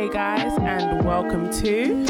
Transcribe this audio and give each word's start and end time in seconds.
Hey 0.00 0.08
guys, 0.08 0.56
and 0.62 1.04
welcome 1.04 1.50
to. 1.60 2.06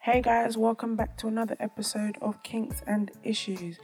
Hey 0.00 0.20
guys, 0.20 0.56
welcome 0.56 0.96
back 0.96 1.16
to 1.18 1.28
another 1.28 1.54
episode 1.60 2.18
of 2.20 2.42
Kinks 2.42 2.82
and 2.88 3.12
Issues. 3.22 3.78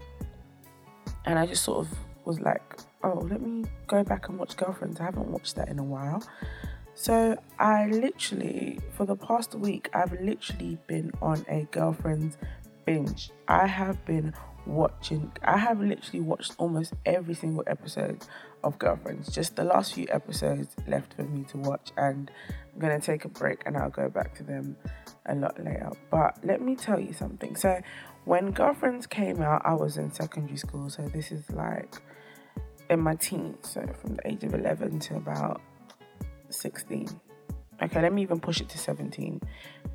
and 1.25 1.39
I 1.39 1.47
just 1.47 1.63
sort 1.63 1.87
of 1.87 1.99
was 2.25 2.41
like, 2.41 2.63
oh, 3.03 3.27
let 3.31 3.41
me 3.41 3.65
go 3.87 4.03
back 4.03 4.29
and 4.29 4.39
watch 4.39 4.57
Girlfriends. 4.57 5.01
I 5.01 5.05
haven't 5.05 5.29
watched 5.29 5.57
that 5.57 5.69
in 5.69 5.79
a 5.79 5.85
while. 5.85 6.23
So, 6.95 7.37
I 7.59 7.87
literally, 7.87 8.79
for 8.93 9.07
the 9.07 9.17
past 9.17 9.55
week, 9.55 9.89
I've 9.95 10.13
literally 10.21 10.79
been 10.87 11.13
on 11.23 11.45
a 11.49 11.67
Girlfriends 11.71 12.37
binge. 12.85 13.31
I 13.49 13.67
have 13.67 14.05
been 14.05 14.35
watching 14.71 15.33
I 15.43 15.59
have 15.59 15.81
literally 15.81 16.21
watched 16.21 16.55
almost 16.59 16.95
every 17.05 17.35
single 17.35 17.65
episode 17.67 18.25
of 18.63 18.79
Girlfriends. 18.79 19.33
Just 19.33 19.57
the 19.57 19.65
last 19.65 19.95
few 19.95 20.07
episodes 20.11 20.75
left 20.87 21.15
for 21.15 21.25
me 21.25 21.45
to 21.45 21.59
watch 21.59 21.91
and 21.97 22.31
I'm 22.73 22.81
gonna 22.81 23.01
take 23.01 23.25
a 23.25 23.29
break 23.29 23.63
and 23.67 23.77
I'll 23.77 23.91
go 23.91 24.09
back 24.09 24.35
to 24.37 24.43
them 24.43 24.77
a 25.27 25.35
lot 25.35 25.59
later. 25.63 25.91
But 26.11 26.39
let 26.45 26.63
me 26.63 26.77
tell 26.77 27.01
you 27.01 27.13
something. 27.13 27.57
So 27.57 27.81
when 28.25 28.53
Girlfriends 28.53 29.07
came 29.07 29.43
out, 29.43 29.63
I 29.65 29.75
was 29.75 29.97
in 29.97 30.13
secondary 30.13 30.57
school, 30.57 30.89
so 30.89 31.03
this 31.09 31.33
is 31.33 31.51
like 31.51 31.97
in 32.89 33.01
my 33.01 33.15
teens, 33.17 33.71
so 33.71 33.87
from 34.01 34.17
the 34.17 34.29
age 34.29 34.45
of 34.45 34.55
eleven 34.55 34.99
to 35.01 35.17
about 35.17 35.61
sixteen. 36.49 37.09
Okay, 37.83 38.03
let 38.03 38.13
me 38.13 38.21
even 38.23 38.41
push 38.41 38.61
it 38.61 38.69
to 38.69 38.79
17. 38.79 39.41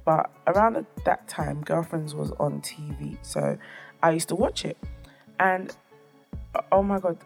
But 0.05 0.31
around 0.47 0.83
that 1.05 1.27
time, 1.27 1.61
Girlfriends 1.61 2.15
was 2.15 2.31
on 2.39 2.61
TV. 2.61 3.17
So 3.21 3.57
I 4.05 4.11
used 4.11 4.29
to 4.29 4.35
watch 4.35 4.66
it. 4.66 4.77
And 5.39 5.75
oh 6.71 6.83
my 6.83 6.99
God, 6.99 7.17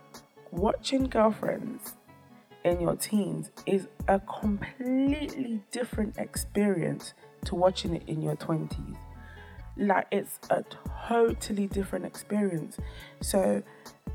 watching 0.52 1.10
Girlfriends 1.10 1.98
in 2.64 2.80
your 2.80 2.96
teens 2.96 3.52
is 3.66 3.90
a 4.08 4.22
completely 4.22 5.62
different 5.72 6.18
experience 6.18 7.14
to 7.44 7.56
watching 7.56 7.96
it 7.96 8.04
in 8.08 8.22
your 8.22 8.38
20s. 8.38 8.96
Like, 9.76 10.08
it's 10.10 10.40
a 10.50 10.64
totally 11.10 11.68
different 11.68 12.06
experience. 12.06 12.78
So, 13.20 13.62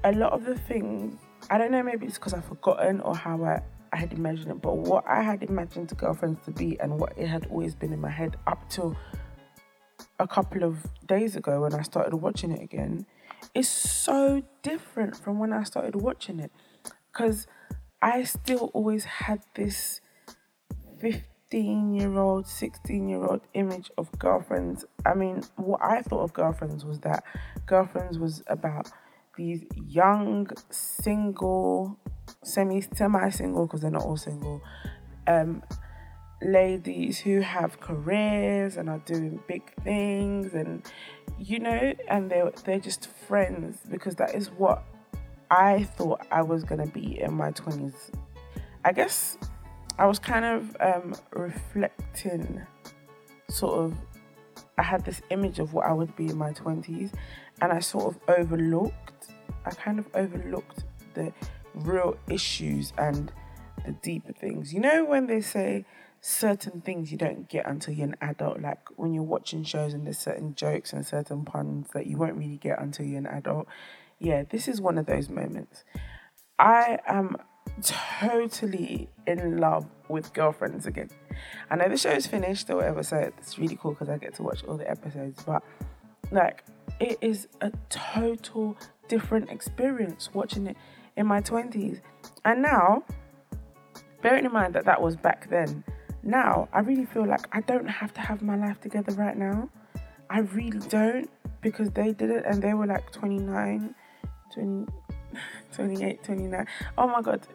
a 0.02 0.12
lot 0.12 0.32
of 0.32 0.46
the 0.46 0.56
things, 0.56 1.20
I 1.50 1.58
don't 1.58 1.70
know, 1.70 1.82
maybe 1.82 2.06
it's 2.06 2.16
because 2.16 2.32
I've 2.32 2.46
forgotten 2.46 3.02
or 3.02 3.14
how 3.14 3.44
I 3.44 3.60
I 3.92 3.96
had 3.98 4.12
imagined 4.12 4.50
it, 4.50 4.62
but 4.62 4.76
what 4.76 5.04
I 5.06 5.22
had 5.22 5.42
imagined 5.42 5.96
girlfriends 5.96 6.44
to 6.46 6.50
be 6.50 6.80
and 6.80 6.98
what 6.98 7.12
it 7.16 7.28
had 7.28 7.46
always 7.46 7.76
been 7.76 7.92
in 7.92 8.00
my 8.00 8.10
head 8.10 8.36
up 8.46 8.68
till 8.68 8.96
a 10.24 10.26
couple 10.26 10.64
of 10.64 10.86
days 11.06 11.36
ago 11.36 11.60
when 11.60 11.74
I 11.74 11.82
started 11.82 12.16
watching 12.16 12.50
it 12.50 12.62
again 12.62 13.04
is 13.54 13.68
so 13.68 14.42
different 14.62 15.14
from 15.14 15.38
when 15.38 15.52
I 15.52 15.64
started 15.64 15.96
watching 15.96 16.40
it. 16.40 16.50
Because 17.12 17.46
I 18.00 18.24
still 18.24 18.70
always 18.72 19.04
had 19.04 19.42
this 19.54 20.00
15 20.98 21.94
year 21.94 22.18
old, 22.18 22.46
16 22.46 23.06
year 23.06 23.22
old 23.22 23.42
image 23.52 23.90
of 23.98 24.10
girlfriends. 24.18 24.86
I 25.04 25.12
mean, 25.12 25.42
what 25.56 25.82
I 25.82 26.00
thought 26.00 26.22
of 26.22 26.32
girlfriends 26.32 26.86
was 26.86 27.00
that 27.00 27.22
girlfriends 27.66 28.18
was 28.18 28.42
about 28.46 28.90
these 29.36 29.62
young, 29.86 30.48
single, 30.70 31.98
semi 32.42 32.80
semi 32.80 33.28
single 33.28 33.66
because 33.66 33.82
they're 33.82 33.90
not 33.90 34.04
all 34.04 34.16
single, 34.16 34.62
um, 35.26 35.62
ladies 36.44 37.18
who 37.18 37.40
have 37.40 37.80
careers 37.80 38.76
and 38.76 38.88
are 38.88 38.98
doing 39.06 39.40
big 39.48 39.62
things 39.82 40.54
and 40.54 40.82
you 41.38 41.58
know 41.58 41.94
and 42.08 42.30
they 42.30 42.42
they're 42.64 42.78
just 42.78 43.08
friends 43.26 43.78
because 43.90 44.14
that 44.16 44.34
is 44.34 44.50
what 44.50 44.84
I 45.50 45.84
thought 45.84 46.26
I 46.30 46.42
was 46.42 46.64
gonna 46.64 46.86
be 46.86 47.20
in 47.20 47.34
my 47.34 47.50
twenties. 47.50 48.10
I 48.84 48.92
guess 48.92 49.38
I 49.98 50.06
was 50.06 50.18
kind 50.18 50.44
of 50.44 50.76
um, 50.80 51.14
reflecting, 51.32 52.62
sort 53.48 53.74
of. 53.78 53.94
I 54.76 54.82
had 54.82 55.04
this 55.04 55.22
image 55.30 55.60
of 55.60 55.72
what 55.72 55.86
I 55.86 55.92
would 55.92 56.16
be 56.16 56.26
in 56.26 56.36
my 56.36 56.52
twenties, 56.52 57.12
and 57.60 57.72
I 57.72 57.78
sort 57.78 58.14
of 58.14 58.20
overlooked. 58.28 59.28
I 59.64 59.70
kind 59.70 59.98
of 59.98 60.08
overlooked 60.14 60.84
the 61.14 61.32
real 61.74 62.16
issues 62.28 62.92
and 62.98 63.30
the 63.86 63.92
deeper 63.92 64.32
things. 64.32 64.74
You 64.74 64.80
know 64.80 65.04
when 65.04 65.26
they 65.26 65.40
say 65.40 65.84
certain 66.26 66.80
things 66.80 67.12
you 67.12 67.18
don't 67.18 67.50
get 67.50 67.66
until 67.66 67.92
you're 67.92 68.08
an 68.08 68.16
adult. 68.22 68.58
Like 68.58 68.78
when 68.96 69.12
you're 69.12 69.22
watching 69.22 69.62
shows 69.62 69.92
and 69.92 70.06
there's 70.06 70.16
certain 70.16 70.54
jokes 70.54 70.94
and 70.94 71.04
certain 71.04 71.44
puns 71.44 71.88
that 71.92 72.06
you 72.06 72.16
won't 72.16 72.36
really 72.36 72.56
get 72.56 72.80
until 72.80 73.04
you're 73.04 73.18
an 73.18 73.26
adult. 73.26 73.66
Yeah, 74.18 74.44
this 74.48 74.66
is 74.66 74.80
one 74.80 74.96
of 74.96 75.04
those 75.04 75.28
moments. 75.28 75.84
I 76.58 76.98
am 77.06 77.36
totally 77.82 79.10
in 79.26 79.58
love 79.58 79.84
with 80.08 80.32
girlfriends 80.32 80.86
again. 80.86 81.10
I 81.68 81.76
know 81.76 81.90
the 81.90 81.98
show 81.98 82.12
is 82.12 82.26
finished 82.26 82.70
or 82.70 82.76
whatever, 82.76 83.02
so 83.02 83.18
it's 83.18 83.58
really 83.58 83.76
cool 83.76 83.90
because 83.90 84.08
I 84.08 84.16
get 84.16 84.32
to 84.36 84.42
watch 84.42 84.64
all 84.64 84.78
the 84.78 84.90
episodes. 84.90 85.42
But 85.42 85.62
like, 86.32 86.64
it 87.00 87.18
is 87.20 87.48
a 87.60 87.70
total 87.90 88.78
different 89.08 89.50
experience 89.50 90.30
watching 90.32 90.68
it 90.68 90.78
in 91.18 91.26
my 91.26 91.42
20s. 91.42 92.00
And 92.46 92.62
now, 92.62 93.04
bearing 94.22 94.46
in 94.46 94.52
mind 94.54 94.72
that 94.72 94.86
that 94.86 95.02
was 95.02 95.16
back 95.16 95.50
then, 95.50 95.84
now 96.24 96.68
I 96.72 96.80
really 96.80 97.04
feel 97.04 97.26
like 97.26 97.46
I 97.52 97.60
don't 97.60 97.88
have 97.88 98.12
to 98.14 98.20
have 98.20 98.42
my 98.42 98.56
life 98.56 98.80
together 98.80 99.12
right 99.14 99.36
now. 99.36 99.68
I 100.30 100.40
really 100.40 100.80
don't 100.88 101.30
because 101.60 101.90
they 101.90 102.12
did 102.12 102.30
it 102.30 102.44
and 102.46 102.62
they 102.62 102.74
were 102.74 102.86
like 102.86 103.12
29, 103.12 103.94
20, 104.52 104.86
28, 105.72 106.24
29. 106.24 106.66
Oh 106.98 107.08
my 107.08 107.22
god. 107.22 107.46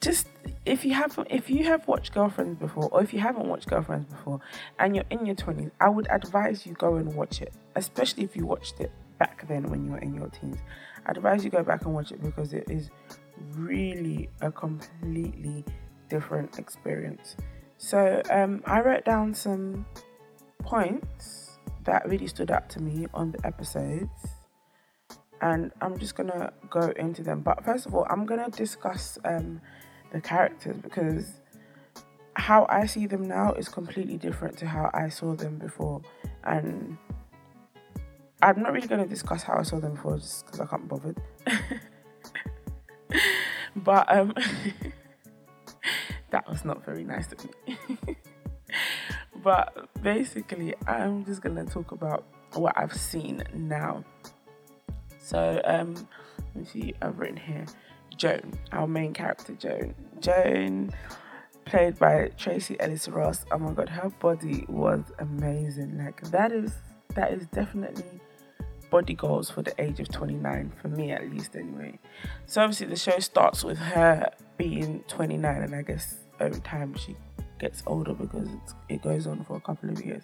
Just 0.00 0.28
if 0.66 0.84
you 0.84 0.92
have 0.92 1.18
if 1.30 1.48
you 1.48 1.64
have 1.64 1.88
watched 1.88 2.12
Girlfriends 2.12 2.58
before 2.58 2.88
or 2.92 3.02
if 3.02 3.14
you 3.14 3.20
haven't 3.20 3.46
watched 3.46 3.68
Girlfriends 3.68 4.10
before 4.10 4.40
and 4.78 4.94
you're 4.94 5.06
in 5.10 5.24
your 5.24 5.36
20s, 5.36 5.70
I 5.80 5.88
would 5.88 6.06
advise 6.10 6.66
you 6.66 6.74
go 6.74 6.96
and 6.96 7.14
watch 7.14 7.40
it, 7.40 7.54
especially 7.76 8.24
if 8.24 8.36
you 8.36 8.44
watched 8.44 8.80
it 8.80 8.92
back 9.18 9.48
then 9.48 9.64
when 9.70 9.84
you 9.84 9.92
were 9.92 9.98
in 9.98 10.14
your 10.14 10.28
teens. 10.28 10.58
I'd 11.06 11.16
advise 11.16 11.44
you 11.44 11.50
go 11.50 11.62
back 11.62 11.84
and 11.84 11.94
watch 11.94 12.12
it 12.12 12.22
because 12.22 12.52
it 12.52 12.68
is 12.68 12.90
really 13.54 14.28
a 14.40 14.50
completely 14.50 15.64
different 16.08 16.58
experience. 16.58 17.36
So 17.78 18.22
um, 18.30 18.62
I 18.64 18.80
wrote 18.80 19.04
down 19.04 19.34
some 19.34 19.86
points 20.60 21.58
that 21.84 22.08
really 22.08 22.26
stood 22.26 22.50
out 22.50 22.68
to 22.70 22.80
me 22.80 23.06
on 23.14 23.32
the 23.32 23.46
episodes, 23.46 24.10
and 25.40 25.70
I'm 25.80 25.98
just 25.98 26.16
gonna 26.16 26.52
go 26.70 26.92
into 26.96 27.22
them. 27.22 27.40
But 27.40 27.64
first 27.64 27.86
of 27.86 27.94
all, 27.94 28.06
I'm 28.10 28.26
gonna 28.26 28.50
discuss 28.50 29.18
um, 29.24 29.60
the 30.12 30.20
characters 30.20 30.76
because 30.82 31.40
how 32.34 32.66
I 32.68 32.86
see 32.86 33.06
them 33.06 33.22
now 33.28 33.52
is 33.52 33.68
completely 33.68 34.16
different 34.16 34.58
to 34.58 34.66
how 34.66 34.90
I 34.92 35.08
saw 35.08 35.34
them 35.34 35.58
before, 35.58 36.02
and 36.44 36.96
I'm 38.42 38.62
not 38.62 38.72
really 38.72 38.88
to 38.88 39.06
discuss 39.06 39.42
how 39.42 39.58
I 39.58 39.62
saw 39.62 39.80
them 39.80 39.94
before 39.94 40.18
just 40.18 40.46
because 40.46 40.60
I 40.60 40.66
can't 40.66 40.82
be 40.82 40.88
bothered. 40.88 41.20
but 43.76 44.14
um, 44.14 44.34
that 46.36 46.46
was 46.50 46.66
not 46.66 46.84
very 46.84 47.02
nice 47.02 47.32
of 47.32 47.42
me. 47.66 47.96
but 49.42 49.88
basically, 50.02 50.74
I'm 50.86 51.24
just 51.24 51.40
going 51.40 51.56
to 51.56 51.64
talk 51.64 51.92
about 51.92 52.24
what 52.52 52.74
I've 52.76 52.92
seen 52.92 53.42
now. 53.54 54.04
So 55.18 55.62
um, 55.64 55.94
let 56.54 56.56
me 56.56 56.64
see, 56.66 56.94
I've 57.00 57.18
written 57.18 57.38
here 57.38 57.64
Joan, 58.18 58.52
our 58.72 58.86
main 58.86 59.14
character, 59.14 59.54
Joan. 59.54 59.94
Joan, 60.20 60.90
played 61.64 61.98
by 61.98 62.28
Tracee 62.36 62.76
Ellis 62.80 63.08
Ross. 63.08 63.46
Oh 63.50 63.56
my 63.56 63.72
god, 63.72 63.88
her 63.88 64.10
body 64.10 64.66
was 64.68 65.04
amazing. 65.18 65.96
Like 65.96 66.20
that 66.32 66.52
is 66.52 66.74
that 67.14 67.32
is 67.32 67.46
definitely 67.46 68.20
body 68.90 69.14
goals 69.14 69.50
for 69.50 69.62
the 69.62 69.74
age 69.82 70.00
of 70.00 70.08
29, 70.10 70.72
for 70.80 70.88
me 70.88 71.12
at 71.12 71.28
least, 71.30 71.56
anyway. 71.56 71.98
So, 72.46 72.62
obviously, 72.62 72.86
the 72.86 72.96
show 72.96 73.18
starts 73.18 73.64
with 73.64 73.78
her 73.78 74.30
being 74.56 75.02
29, 75.08 75.62
and 75.62 75.74
I 75.74 75.82
guess 75.82 76.25
over 76.40 76.58
time 76.60 76.94
she 76.94 77.16
gets 77.58 77.82
older 77.86 78.14
because 78.14 78.48
it 78.88 79.02
goes 79.02 79.26
on 79.26 79.44
for 79.44 79.56
a 79.56 79.60
couple 79.60 79.90
of 79.90 80.04
years. 80.04 80.22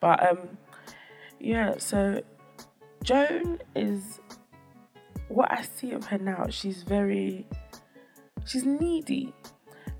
But, 0.00 0.28
um, 0.28 0.58
yeah, 1.40 1.74
so 1.78 2.22
Joan 3.02 3.60
is 3.74 4.20
what 5.28 5.50
I 5.50 5.62
see 5.62 5.92
of 5.92 6.04
her 6.06 6.18
now, 6.18 6.46
she's 6.50 6.82
very, 6.82 7.46
she's 8.44 8.64
needy. 8.64 9.32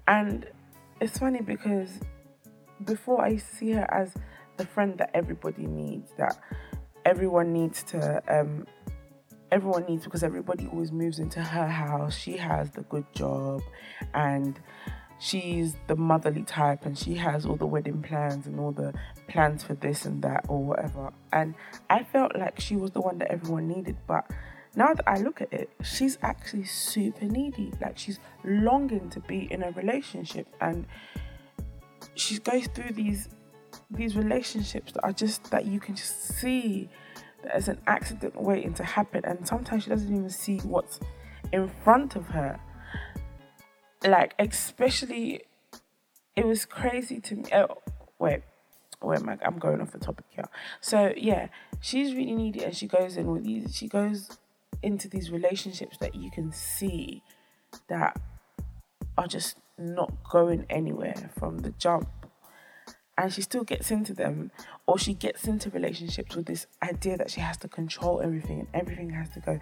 And 0.07 0.47
it's 1.01 1.19
funny 1.19 1.41
because 1.41 1.91
before 2.85 3.25
I 3.25 3.37
see 3.37 3.73
her 3.73 3.87
as 3.93 4.15
the 4.57 4.67
friend 4.67 4.97
that 4.99 5.11
everybody 5.15 5.67
needs, 5.67 6.13
that 6.17 6.39
everyone 7.05 7.53
needs 7.53 7.83
to 7.85 8.23
um, 8.29 8.67
everyone 9.53 9.85
needs 9.87 10.05
because 10.05 10.23
everybody 10.23 10.67
always 10.73 10.93
moves 10.93 11.19
into 11.19 11.41
her 11.41 11.69
house. 11.69 12.17
She 12.17 12.37
has 12.37 12.71
the 12.71 12.83
good 12.83 13.07
job 13.13 13.63
and 14.15 14.59
she's 15.19 15.77
the 15.87 15.97
motherly 15.97 16.43
type 16.43 16.85
and 16.85 16.99
she 16.99 17.15
has 17.15 17.47
all 17.47 17.57
the 17.57 17.67
wedding 17.67 18.03
plans 18.03 18.47
and 18.47 18.61
all 18.61 18.73
the 18.73 18.93
plans 19.29 19.63
for 19.63 19.75
this 19.75 20.05
and 20.05 20.23
that 20.23 20.45
or 20.49 20.63
whatever. 20.63 21.13
And 21.33 21.55
I 21.89 22.05
felt 22.05 22.37
like 22.37 22.61
she 22.61 22.77
was 22.77 22.91
the 22.91 23.01
one 23.01 23.19
that 23.19 23.31
everyone 23.31 23.69
needed, 23.69 23.97
but 24.07 24.31
now 24.75 24.93
that 24.93 25.09
I 25.09 25.19
look 25.19 25.41
at 25.41 25.53
it, 25.53 25.71
she's 25.83 26.19
actually 26.23 26.65
super 26.65 27.25
needy. 27.25 27.73
Like 27.81 27.97
she's 27.99 28.19
longing 28.45 29.09
to 29.11 29.21
be 29.21 29.51
in 29.51 29.63
a 29.63 29.71
relationship 29.71 30.47
and 30.61 30.87
she 32.15 32.39
goes 32.39 32.67
through 32.69 32.95
these 32.95 33.29
these 33.91 34.17
relationships 34.17 34.93
that 34.93 35.05
are 35.05 35.13
just 35.13 35.51
that 35.51 35.65
you 35.65 35.79
can 35.79 35.95
just 35.95 36.29
see 36.29 36.89
that 37.43 37.53
there's 37.53 37.69
an 37.69 37.81
accident 37.87 38.35
waiting 38.41 38.75
to 38.75 38.83
happen 38.83 39.23
and 39.25 39.47
sometimes 39.47 39.85
she 39.85 39.91
doesn't 39.91 40.09
even 40.09 40.31
see 40.31 40.59
what's 40.61 40.99
in 41.53 41.71
front 41.85 42.17
of 42.17 42.27
her 42.27 42.59
like 44.05 44.35
especially 44.39 45.43
it 46.35 46.47
was 46.47 46.65
crazy 46.65 47.21
to 47.21 47.37
me. 47.37 47.45
Oh, 47.53 47.79
wait 48.19 48.43
wait 49.03 49.21
am 49.21 49.29
I, 49.29 49.39
i'm 49.45 49.59
going 49.59 49.81
off 49.81 49.93
the 49.93 49.99
topic 49.99 50.25
here. 50.31 50.49
So 50.81 51.13
yeah 51.17 51.49
she's 51.81 52.15
really 52.15 52.33
needy 52.33 52.65
and 52.65 52.75
she 52.75 52.87
goes 52.87 53.17
in 53.17 53.27
with 53.27 53.45
these 53.45 53.75
she 53.75 53.89
goes 53.89 54.31
into 54.83 55.09
these 55.09 55.31
relationships 55.31 55.97
that 55.99 56.15
you 56.15 56.31
can 56.31 56.53
see 56.53 57.23
that 57.89 58.21
are 59.19 59.27
just 59.27 59.57
not 59.79 60.13
going 60.31 60.67
anywhere 60.71 61.31
from 61.39 61.59
the 61.59 61.71
jump 61.71 62.09
and 63.19 63.33
she 63.33 63.41
still 63.41 63.65
gets 63.65 63.91
into 63.91 64.13
them 64.13 64.51
or 64.87 64.99
she 64.99 65.15
gets 65.15 65.47
into 65.47 65.71
relationships 65.71 66.37
with 66.37 66.47
this 66.47 66.67
idea 66.83 67.17
that 67.17 67.31
she 67.31 67.41
has 67.41 67.57
to 67.59 67.69
control 67.69 68.21
everything 68.21 68.61
and 68.61 68.69
everything 68.75 69.11
has 69.11 69.29
to 69.31 69.41
go 69.41 69.59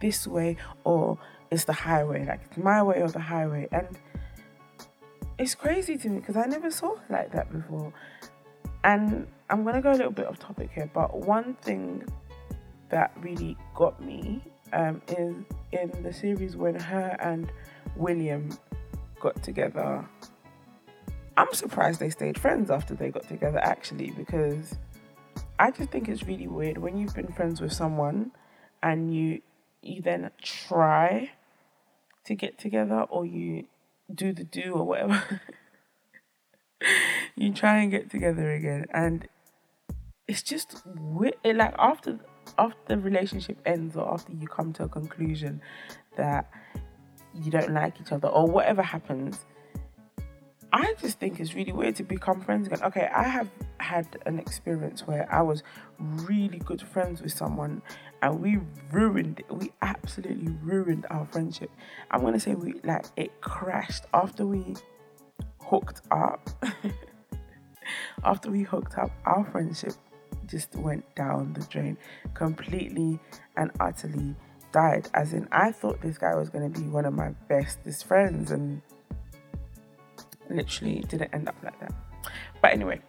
this 0.00 0.26
way 0.26 0.56
or 0.84 1.18
it's 1.50 1.64
the 1.64 1.72
highway 1.72 2.24
like 2.26 2.40
it's 2.44 2.58
my 2.58 2.82
way 2.82 3.00
or 3.00 3.08
the 3.08 3.20
highway. 3.20 3.66
And 3.72 3.88
it's 5.38 5.54
crazy 5.54 5.96
to 5.96 6.08
me 6.08 6.20
because 6.20 6.36
I 6.36 6.44
never 6.44 6.70
saw 6.70 6.96
her 6.96 7.04
like 7.08 7.32
that 7.32 7.50
before. 7.50 7.92
And 8.84 9.26
I'm 9.48 9.64
gonna 9.64 9.80
go 9.80 9.92
a 9.92 9.96
little 9.96 10.12
bit 10.12 10.26
off 10.26 10.38
topic 10.38 10.70
here 10.74 10.90
but 10.92 11.16
one 11.16 11.54
thing 11.62 12.04
that 12.90 13.12
really 13.20 13.56
got 13.74 14.02
me 14.02 14.42
um, 14.72 15.00
is 15.08 15.34
in 15.72 16.02
the 16.02 16.12
series 16.12 16.56
when 16.56 16.74
her 16.78 17.16
and 17.20 17.50
William 17.96 18.50
got 19.20 19.42
together 19.42 20.04
I'm 21.38 21.54
surprised 21.54 22.00
they 22.00 22.10
stayed 22.10 22.36
friends 22.36 22.68
after 22.68 22.96
they 22.96 23.10
got 23.10 23.28
together, 23.28 23.60
actually, 23.60 24.10
because 24.10 24.74
I 25.56 25.70
just 25.70 25.88
think 25.90 26.08
it's 26.08 26.24
really 26.24 26.48
weird 26.48 26.78
when 26.78 26.98
you've 26.98 27.14
been 27.14 27.32
friends 27.32 27.60
with 27.60 27.72
someone 27.72 28.32
and 28.82 29.14
you 29.14 29.42
you 29.80 30.02
then 30.02 30.32
try 30.42 31.30
to 32.24 32.34
get 32.34 32.58
together 32.58 33.02
or 33.08 33.24
you 33.24 33.68
do 34.12 34.32
the 34.32 34.42
do 34.42 34.72
or 34.72 34.84
whatever. 34.84 35.40
you 37.36 37.52
try 37.52 37.78
and 37.78 37.92
get 37.92 38.10
together 38.10 38.50
again 38.50 38.86
and 38.92 39.28
it's 40.26 40.42
just 40.42 40.82
weird 40.86 41.36
like 41.44 41.74
after 41.78 42.18
after 42.58 42.80
the 42.86 42.98
relationship 42.98 43.58
ends 43.64 43.96
or 43.96 44.12
after 44.12 44.32
you 44.32 44.48
come 44.48 44.72
to 44.72 44.84
a 44.84 44.88
conclusion 44.88 45.60
that 46.16 46.50
you 47.32 47.50
don't 47.52 47.72
like 47.72 48.00
each 48.00 48.10
other 48.10 48.26
or 48.28 48.46
whatever 48.46 48.82
happens 48.82 49.44
I 50.72 50.94
just 51.00 51.18
think 51.18 51.40
it's 51.40 51.54
really 51.54 51.72
weird 51.72 51.96
to 51.96 52.02
become 52.02 52.40
friends 52.40 52.66
again. 52.66 52.82
Okay, 52.82 53.08
I 53.14 53.22
have 53.22 53.48
had 53.78 54.06
an 54.26 54.38
experience 54.38 55.06
where 55.06 55.26
I 55.32 55.40
was 55.40 55.62
really 55.98 56.58
good 56.58 56.82
friends 56.82 57.22
with 57.22 57.32
someone 57.32 57.80
and 58.20 58.40
we 58.40 58.58
ruined 58.92 59.40
it. 59.40 59.50
We 59.50 59.72
absolutely 59.80 60.52
ruined 60.62 61.06
our 61.10 61.26
friendship. 61.26 61.70
I'm 62.10 62.20
gonna 62.20 62.40
say 62.40 62.54
we 62.54 62.74
like 62.84 63.06
it 63.16 63.40
crashed 63.40 64.04
after 64.12 64.46
we 64.46 64.76
hooked 65.58 66.02
up. 66.10 66.50
after 68.24 68.50
we 68.50 68.62
hooked 68.62 68.98
up, 68.98 69.10
our 69.24 69.44
friendship 69.46 69.94
just 70.46 70.74
went 70.76 71.04
down 71.14 71.54
the 71.54 71.64
drain 71.66 71.96
completely 72.34 73.18
and 73.56 73.70
utterly 73.80 74.34
died. 74.72 75.08
As 75.14 75.32
in, 75.32 75.48
I 75.50 75.72
thought 75.72 76.02
this 76.02 76.18
guy 76.18 76.34
was 76.34 76.50
gonna 76.50 76.68
be 76.68 76.82
one 76.82 77.06
of 77.06 77.14
my 77.14 77.30
bestest 77.48 78.04
friends 78.04 78.50
and 78.50 78.82
literally 80.50 81.00
didn't 81.08 81.32
end 81.34 81.48
up 81.48 81.56
like 81.62 81.78
that. 81.80 81.92
But 82.60 82.72
anyway, 82.72 83.00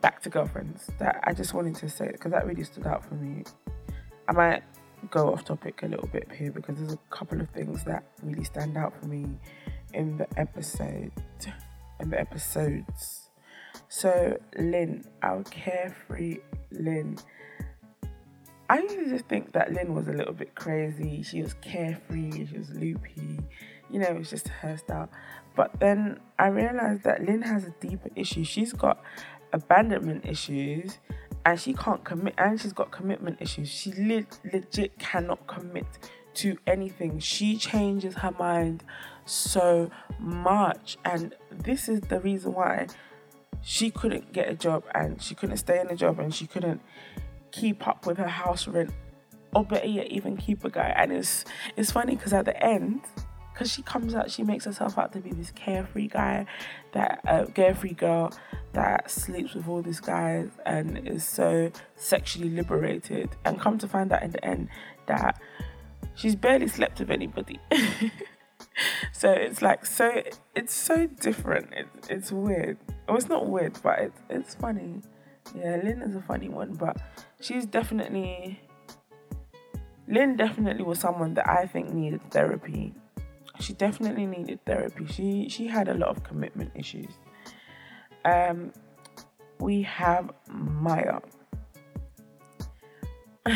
back 0.00 0.22
to 0.22 0.28
girlfriends. 0.28 0.90
That 0.98 1.20
I 1.24 1.32
just 1.32 1.54
wanted 1.54 1.76
to 1.76 1.88
say 1.88 2.08
because 2.12 2.32
that 2.32 2.46
really 2.46 2.64
stood 2.64 2.86
out 2.86 3.04
for 3.04 3.14
me. 3.14 3.44
I 4.28 4.32
might 4.32 4.62
go 5.10 5.32
off 5.32 5.44
topic 5.44 5.82
a 5.82 5.86
little 5.86 6.08
bit 6.08 6.30
here 6.30 6.52
because 6.52 6.76
there's 6.78 6.92
a 6.92 6.98
couple 7.10 7.40
of 7.40 7.48
things 7.50 7.84
that 7.84 8.04
really 8.22 8.44
stand 8.44 8.76
out 8.76 8.92
for 9.00 9.06
me 9.06 9.26
in 9.94 10.16
the 10.18 10.26
episode 10.36 11.10
in 12.00 12.10
the 12.10 12.20
episodes. 12.20 13.30
So 13.88 14.36
Lynn, 14.58 15.04
our 15.22 15.42
carefree 15.44 16.38
Lynn. 16.70 17.18
I 18.68 18.78
used 18.78 18.94
to 18.94 19.10
just 19.10 19.26
think 19.26 19.52
that 19.52 19.72
Lynn 19.72 19.94
was 19.94 20.06
a 20.06 20.12
little 20.12 20.32
bit 20.32 20.54
crazy. 20.54 21.22
She 21.22 21.42
was 21.42 21.54
carefree, 21.54 22.46
she 22.46 22.56
was 22.56 22.70
loopy, 22.70 23.40
you 23.90 23.98
know, 23.98 24.16
it's 24.18 24.30
just 24.30 24.48
her 24.48 24.76
style. 24.76 25.08
But 25.56 25.78
then 25.80 26.20
I 26.38 26.48
realized 26.48 27.04
that 27.04 27.24
Lynn 27.24 27.42
has 27.42 27.64
a 27.64 27.74
deeper 27.80 28.10
issue. 28.14 28.44
She's 28.44 28.72
got 28.72 29.02
abandonment 29.52 30.24
issues 30.26 30.98
and 31.44 31.58
she 31.58 31.72
can't 31.72 32.04
commit, 32.04 32.34
and 32.36 32.60
she's 32.60 32.72
got 32.72 32.90
commitment 32.90 33.38
issues. 33.40 33.70
She 33.70 33.92
le- 33.92 34.26
legit 34.52 34.98
cannot 34.98 35.46
commit 35.46 35.86
to 36.34 36.58
anything. 36.66 37.18
She 37.18 37.56
changes 37.56 38.14
her 38.16 38.32
mind 38.38 38.84
so 39.24 39.90
much, 40.18 40.98
and 41.04 41.34
this 41.50 41.88
is 41.88 42.02
the 42.02 42.20
reason 42.20 42.52
why 42.52 42.88
she 43.62 43.90
couldn't 43.90 44.32
get 44.32 44.48
a 44.48 44.54
job 44.54 44.84
and 44.94 45.20
she 45.20 45.34
couldn't 45.34 45.58
stay 45.58 45.80
in 45.80 45.88
a 45.88 45.96
job 45.96 46.18
and 46.18 46.34
she 46.34 46.46
couldn't 46.46 46.80
keep 47.50 47.86
up 47.86 48.06
with 48.06 48.16
her 48.16 48.28
house 48.28 48.66
rent 48.66 48.90
or 49.54 49.64
better 49.64 49.86
yet 49.86 50.06
even 50.06 50.36
keep 50.36 50.64
a 50.64 50.70
guy 50.70 50.94
and 50.96 51.12
it's 51.12 51.44
it's 51.76 51.90
funny 51.90 52.16
because 52.16 52.32
at 52.32 52.44
the 52.44 52.64
end 52.64 53.02
because 53.60 53.74
she 53.74 53.82
comes 53.82 54.14
out, 54.14 54.30
she 54.30 54.42
makes 54.42 54.64
herself 54.64 54.96
out 54.96 55.12
to 55.12 55.20
be 55.20 55.32
this 55.32 55.50
carefree 55.50 56.08
guy, 56.08 56.46
that 56.92 57.20
uh, 57.28 57.44
carefree 57.44 57.92
girl 57.92 58.32
that 58.72 59.10
sleeps 59.10 59.52
with 59.52 59.68
all 59.68 59.82
these 59.82 60.00
guys 60.00 60.48
and 60.64 61.06
is 61.06 61.28
so 61.28 61.70
sexually 61.94 62.48
liberated. 62.48 63.28
And 63.44 63.60
come 63.60 63.76
to 63.76 63.86
find 63.86 64.10
out 64.14 64.22
in 64.22 64.30
the 64.30 64.42
end 64.42 64.70
that 65.08 65.38
she's 66.14 66.34
barely 66.34 66.68
slept 66.68 67.00
with 67.00 67.10
anybody. 67.10 67.60
so 69.12 69.30
it's 69.30 69.60
like 69.60 69.84
so 69.84 70.22
it's 70.56 70.72
so 70.72 71.06
different. 71.06 71.68
It's 71.72 72.08
it's 72.08 72.32
weird. 72.32 72.78
Oh, 73.08 73.16
it's 73.16 73.28
not 73.28 73.46
weird, 73.46 73.78
but 73.82 73.98
it's 73.98 74.20
it's 74.30 74.54
funny. 74.54 75.02
Yeah, 75.54 75.82
Lynn 75.84 76.00
is 76.00 76.16
a 76.16 76.22
funny 76.22 76.48
one, 76.48 76.76
but 76.76 76.96
she's 77.42 77.66
definitely 77.66 78.58
Lynn 80.08 80.36
definitely 80.36 80.82
was 80.82 80.98
someone 80.98 81.34
that 81.34 81.46
I 81.46 81.66
think 81.66 81.92
needed 81.92 82.22
therapy. 82.30 82.94
She 83.60 83.74
definitely 83.74 84.26
needed 84.26 84.64
therapy. 84.64 85.06
She 85.06 85.48
she 85.48 85.66
had 85.66 85.88
a 85.88 85.94
lot 85.94 86.08
of 86.08 86.24
commitment 86.24 86.72
issues. 86.74 87.12
Um, 88.24 88.72
we 89.58 89.82
have 89.82 90.30
Maya. 90.48 91.20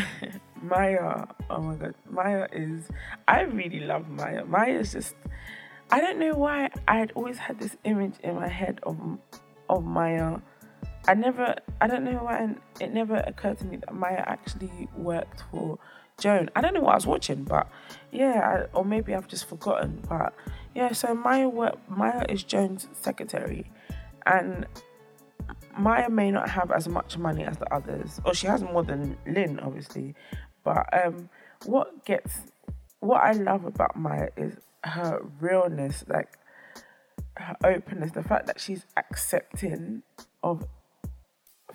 Maya, 0.62 1.26
oh 1.50 1.60
my 1.60 1.74
god, 1.74 1.94
Maya 2.10 2.46
is. 2.52 2.88
I 3.28 3.42
really 3.42 3.80
love 3.80 4.08
Maya. 4.08 4.44
Maya 4.44 4.78
is 4.78 4.92
just. 4.92 5.14
I 5.90 6.00
don't 6.00 6.18
know 6.18 6.32
why 6.32 6.70
I 6.88 6.98
had 6.98 7.12
always 7.14 7.38
had 7.38 7.58
this 7.58 7.76
image 7.84 8.14
in 8.22 8.34
my 8.36 8.48
head 8.48 8.80
of 8.82 8.98
of 9.68 9.84
Maya. 9.84 10.38
I 11.06 11.14
never. 11.14 11.54
I 11.80 11.86
don't 11.86 12.04
know 12.04 12.18
why 12.24 12.54
it 12.80 12.92
never 12.92 13.16
occurred 13.16 13.58
to 13.58 13.64
me 13.66 13.76
that 13.78 13.94
Maya 13.94 14.22
actually 14.26 14.88
worked 14.96 15.44
for 15.50 15.78
Joan. 16.18 16.50
I 16.54 16.60
don't 16.60 16.74
know 16.74 16.80
what 16.80 16.92
I 16.92 16.96
was 16.96 17.06
watching, 17.06 17.44
but 17.44 17.68
yeah, 18.12 18.66
I, 18.72 18.76
or 18.76 18.84
maybe 18.84 19.14
I've 19.14 19.28
just 19.28 19.48
forgotten. 19.48 20.02
But 20.08 20.34
yeah, 20.74 20.92
so 20.92 21.14
Maya. 21.14 21.50
Maya 21.88 22.24
is 22.28 22.44
Joan's 22.44 22.88
secretary, 22.92 23.70
and 24.26 24.66
Maya 25.78 26.08
may 26.08 26.30
not 26.30 26.48
have 26.48 26.70
as 26.70 26.88
much 26.88 27.18
money 27.18 27.44
as 27.44 27.58
the 27.58 27.72
others, 27.74 28.20
or 28.24 28.34
she 28.34 28.46
has 28.46 28.62
more 28.62 28.82
than 28.82 29.16
Lynn, 29.26 29.58
obviously. 29.60 30.14
But 30.62 30.88
um, 31.04 31.28
what 31.66 32.04
gets 32.04 32.42
what 33.00 33.22
I 33.22 33.32
love 33.32 33.64
about 33.64 33.96
Maya 33.96 34.28
is 34.36 34.56
her 34.82 35.20
realness, 35.40 36.04
like 36.08 36.38
her 37.36 37.56
openness, 37.64 38.12
the 38.12 38.22
fact 38.22 38.46
that 38.46 38.60
she's 38.60 38.86
accepting 38.96 40.02
of 40.42 40.66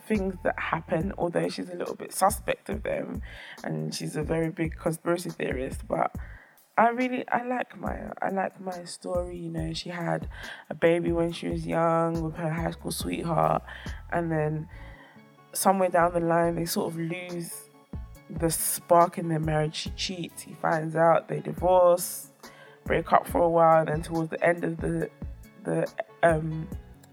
things 0.10 0.36
that 0.44 0.60
happen, 0.60 1.14
although 1.18 1.48
she's 1.48 1.70
a 1.70 1.76
little 1.76 1.96
bit 1.96 2.12
suspect 2.12 2.68
of 2.70 2.82
them 2.82 3.22
and 3.64 3.94
she's 3.94 4.16
a 4.16 4.24
very 4.24 4.50
big 4.50 4.76
conspiracy 4.76 5.30
theorist. 5.30 5.88
But 5.88 6.14
I 6.78 6.90
really 6.90 7.28
I 7.30 7.46
like 7.46 7.80
Maya. 7.80 8.12
I 8.22 8.30
like 8.32 8.60
Maya's 8.60 8.90
story. 8.90 9.38
You 9.38 9.52
know, 9.52 9.74
she 9.74 9.90
had 9.90 10.28
a 10.70 10.74
baby 10.74 11.12
when 11.12 11.32
she 11.32 11.48
was 11.48 11.66
young 11.66 12.22
with 12.24 12.36
her 12.36 12.50
high 12.50 12.72
school 12.72 12.92
sweetheart, 12.92 13.64
and 14.12 14.32
then 14.32 14.68
somewhere 15.54 15.90
down 15.90 16.14
the 16.14 16.20
line 16.20 16.56
they 16.56 16.66
sort 16.66 16.92
of 16.92 17.00
lose 17.00 17.54
the 18.30 18.50
spark 18.50 19.18
in 19.18 19.30
their 19.30 19.40
marriage. 19.40 19.76
She 19.76 19.90
cheats. 19.92 20.42
He 20.42 20.54
finds 20.54 20.96
out. 20.96 21.28
They 21.28 21.40
divorce, 21.40 22.32
break 22.86 23.14
up 23.14 23.28
for 23.28 23.42
a 23.42 23.50
while, 23.50 23.82
and 23.82 23.90
then 23.90 24.02
towards 24.02 24.32
the 24.32 24.44
end 24.44 24.64
of 24.64 24.78
the 24.78 25.10
the 25.66 25.86
um 26.24 26.68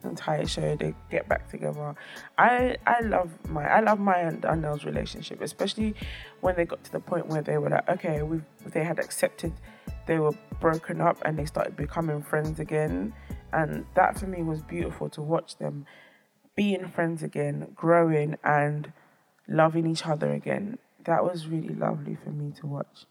entire 0.07 0.47
show 0.47 0.77
they 0.77 0.95
get 1.11 1.29
back 1.29 1.49
together. 1.51 1.95
I 2.39 2.77
I 2.87 3.01
love 3.01 3.31
my 3.49 3.65
I 3.65 3.81
love 3.81 3.99
my 3.99 4.19
and 4.19 4.41
Darnell's 4.41 4.85
relationship, 4.85 5.41
especially 5.41 5.95
when 6.41 6.57
they 6.57 6.65
got 6.65 6.83
to 6.85 6.93
the 6.93 7.01
point 7.01 7.27
where 7.27 7.43
they 7.43 7.59
were 7.59 7.71
like, 7.71 7.89
okay, 7.89 8.23
we 8.23 8.41
they 8.67 8.85
had 8.85 8.99
accepted 8.99 9.53
they 10.07 10.19
were 10.19 10.33
broken 10.61 11.01
up 11.01 11.19
and 11.25 11.39
they 11.39 11.45
started 11.45 11.77
becoming 11.77 12.23
friends 12.23 12.61
again, 12.61 13.13
and 13.53 13.85
that 13.95 14.19
for 14.19 14.27
me 14.27 14.43
was 14.43 14.63
beautiful 14.63 15.09
to 15.11 15.23
watch 15.23 15.57
them 15.57 15.87
being 16.55 16.89
friends 16.89 17.23
again, 17.23 17.69
growing 17.75 18.37
and 18.43 18.93
loving 19.49 19.87
each 19.87 20.07
other 20.07 20.33
again. 20.33 20.79
That 21.05 21.25
was 21.25 21.47
really 21.47 21.75
lovely 21.75 22.17
for 22.23 22.31
me 22.31 22.53
to 22.61 22.67
watch. 22.67 23.07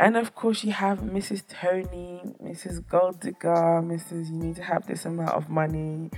And 0.00 0.16
of 0.16 0.36
course, 0.36 0.62
you 0.62 0.70
have 0.70 1.00
Mrs. 1.00 1.42
Tony, 1.48 2.22
Mrs. 2.40 2.86
Gold 2.88 3.18
Digger, 3.18 3.82
Mrs. 3.82 4.30
You 4.30 4.36
need 4.36 4.56
to 4.56 4.62
have 4.62 4.86
this 4.86 5.04
amount 5.04 5.32
of 5.32 5.50
money, 5.50 6.10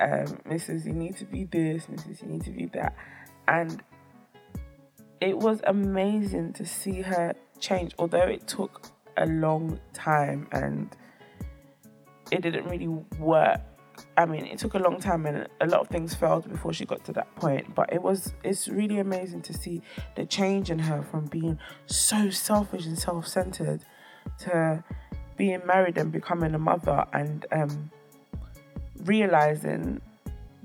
um, 0.00 0.26
Mrs. 0.48 0.86
You 0.86 0.92
need 0.92 1.16
to 1.16 1.24
be 1.24 1.42
this, 1.42 1.86
Mrs. 1.86 2.22
You 2.22 2.28
need 2.28 2.44
to 2.44 2.52
be 2.52 2.66
that. 2.66 2.94
And 3.48 3.82
it 5.20 5.36
was 5.36 5.60
amazing 5.66 6.52
to 6.54 6.64
see 6.64 7.02
her 7.02 7.34
change, 7.58 7.94
although 7.98 8.28
it 8.28 8.46
took 8.46 8.86
a 9.16 9.26
long 9.26 9.80
time 9.92 10.46
and 10.52 10.94
it 12.30 12.42
didn't 12.42 12.66
really 12.66 12.88
work 13.18 13.60
I 14.18 14.24
mean, 14.24 14.46
it 14.46 14.58
took 14.58 14.74
a 14.74 14.78
long 14.78 14.98
time 14.98 15.26
and 15.26 15.46
a 15.60 15.66
lot 15.66 15.80
of 15.82 15.88
things 15.88 16.14
failed 16.14 16.48
before 16.48 16.72
she 16.72 16.86
got 16.86 17.04
to 17.04 17.12
that 17.12 17.34
point. 17.36 17.74
But 17.74 17.92
it 17.92 18.02
was, 18.02 18.32
it's 18.42 18.66
really 18.66 18.98
amazing 18.98 19.42
to 19.42 19.52
see 19.52 19.82
the 20.14 20.24
change 20.24 20.70
in 20.70 20.78
her 20.78 21.02
from 21.02 21.26
being 21.26 21.58
so 21.86 22.30
selfish 22.30 22.86
and 22.86 22.98
self 22.98 23.28
centered 23.28 23.82
to 24.40 24.82
being 25.36 25.60
married 25.66 25.98
and 25.98 26.10
becoming 26.10 26.54
a 26.54 26.58
mother 26.58 27.04
and 27.12 27.44
um, 27.52 27.90
realizing 29.04 30.00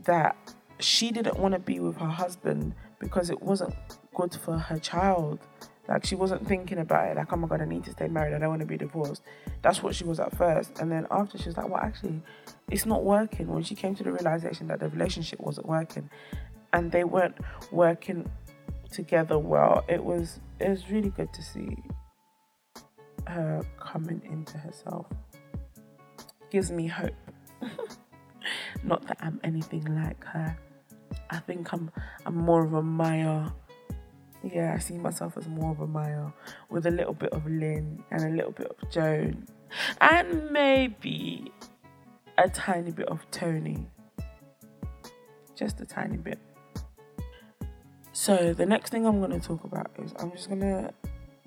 that 0.05 0.35
she 0.79 1.11
didn't 1.11 1.37
want 1.37 1.53
to 1.53 1.59
be 1.59 1.79
with 1.79 1.97
her 1.97 2.07
husband 2.07 2.73
because 2.99 3.29
it 3.29 3.41
wasn't 3.41 3.75
good 4.15 4.33
for 4.33 4.57
her 4.57 4.79
child. 4.79 5.39
Like 5.91 6.05
she 6.05 6.15
wasn't 6.15 6.47
thinking 6.47 6.77
about 6.77 7.09
it, 7.09 7.17
like, 7.17 7.33
oh 7.33 7.35
my 7.35 7.49
god, 7.49 7.61
I 7.61 7.65
need 7.65 7.83
to 7.83 7.91
stay 7.91 8.07
married, 8.07 8.33
I 8.33 8.39
don't 8.39 8.47
want 8.47 8.61
to 8.61 8.65
be 8.65 8.77
divorced. 8.77 9.23
That's 9.61 9.83
what 9.83 9.93
she 9.93 10.05
was 10.05 10.21
at 10.21 10.33
first. 10.37 10.79
And 10.79 10.89
then 10.89 11.05
after 11.11 11.37
she 11.37 11.49
was 11.49 11.57
like, 11.57 11.67
well, 11.67 11.81
actually, 11.81 12.21
it's 12.69 12.85
not 12.85 13.03
working. 13.03 13.47
When 13.47 13.61
she 13.61 13.75
came 13.75 13.93
to 13.95 14.03
the 14.03 14.13
realization 14.13 14.67
that 14.67 14.79
the 14.79 14.87
relationship 14.87 15.41
wasn't 15.41 15.67
working 15.67 16.09
and 16.71 16.93
they 16.93 17.03
weren't 17.03 17.35
working 17.73 18.31
together 18.89 19.37
well, 19.37 19.83
it 19.89 20.01
was 20.01 20.39
it 20.61 20.69
was 20.69 20.89
really 20.89 21.09
good 21.09 21.33
to 21.33 21.43
see 21.43 21.75
her 23.27 23.61
coming 23.77 24.21
into 24.31 24.57
herself. 24.59 25.07
Gives 26.49 26.71
me 26.71 26.87
hope. 26.87 27.11
not 28.83 29.05
that 29.07 29.17
I'm 29.19 29.41
anything 29.43 29.83
like 29.93 30.23
her. 30.23 30.57
I 31.29 31.39
think 31.39 31.73
I'm 31.73 31.91
I'm 32.25 32.37
more 32.37 32.63
of 32.63 32.75
a 32.75 32.81
Maya 32.81 33.49
yeah, 34.43 34.73
I 34.75 34.79
see 34.79 34.95
myself 34.95 35.37
as 35.37 35.47
more 35.47 35.71
of 35.71 35.81
a 35.81 35.87
Maya 35.87 36.27
with 36.69 36.85
a 36.85 36.91
little 36.91 37.13
bit 37.13 37.31
of 37.31 37.45
Lynn 37.45 38.03
and 38.11 38.23
a 38.23 38.29
little 38.29 38.51
bit 38.51 38.67
of 38.67 38.89
Joan 38.89 39.47
and 39.99 40.51
maybe 40.51 41.51
a 42.37 42.49
tiny 42.49 42.91
bit 42.91 43.07
of 43.07 43.19
Tony. 43.31 43.87
Just 45.55 45.79
a 45.81 45.85
tiny 45.85 46.17
bit. 46.17 46.39
So, 48.13 48.53
the 48.53 48.65
next 48.65 48.89
thing 48.89 49.05
I'm 49.05 49.19
going 49.19 49.39
to 49.39 49.39
talk 49.39 49.63
about 49.63 49.91
is 50.03 50.13
I'm 50.19 50.31
just 50.31 50.49
going 50.49 50.61
to 50.61 50.93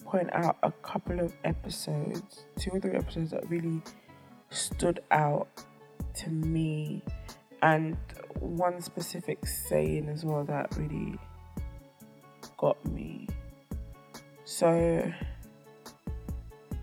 point 0.04 0.30
out 0.32 0.56
a 0.62 0.70
couple 0.70 1.20
of 1.20 1.32
episodes, 1.44 2.44
two 2.58 2.70
or 2.70 2.80
three 2.80 2.94
episodes 2.94 3.30
that 3.32 3.48
really 3.50 3.82
stood 4.50 5.00
out 5.10 5.48
to 6.14 6.30
me, 6.30 7.02
and 7.62 7.96
one 8.38 8.80
specific 8.80 9.46
saying 9.46 10.08
as 10.08 10.24
well 10.24 10.44
that 10.44 10.74
really 10.76 11.18
got 12.56 12.84
me. 12.86 13.28
So, 14.44 15.10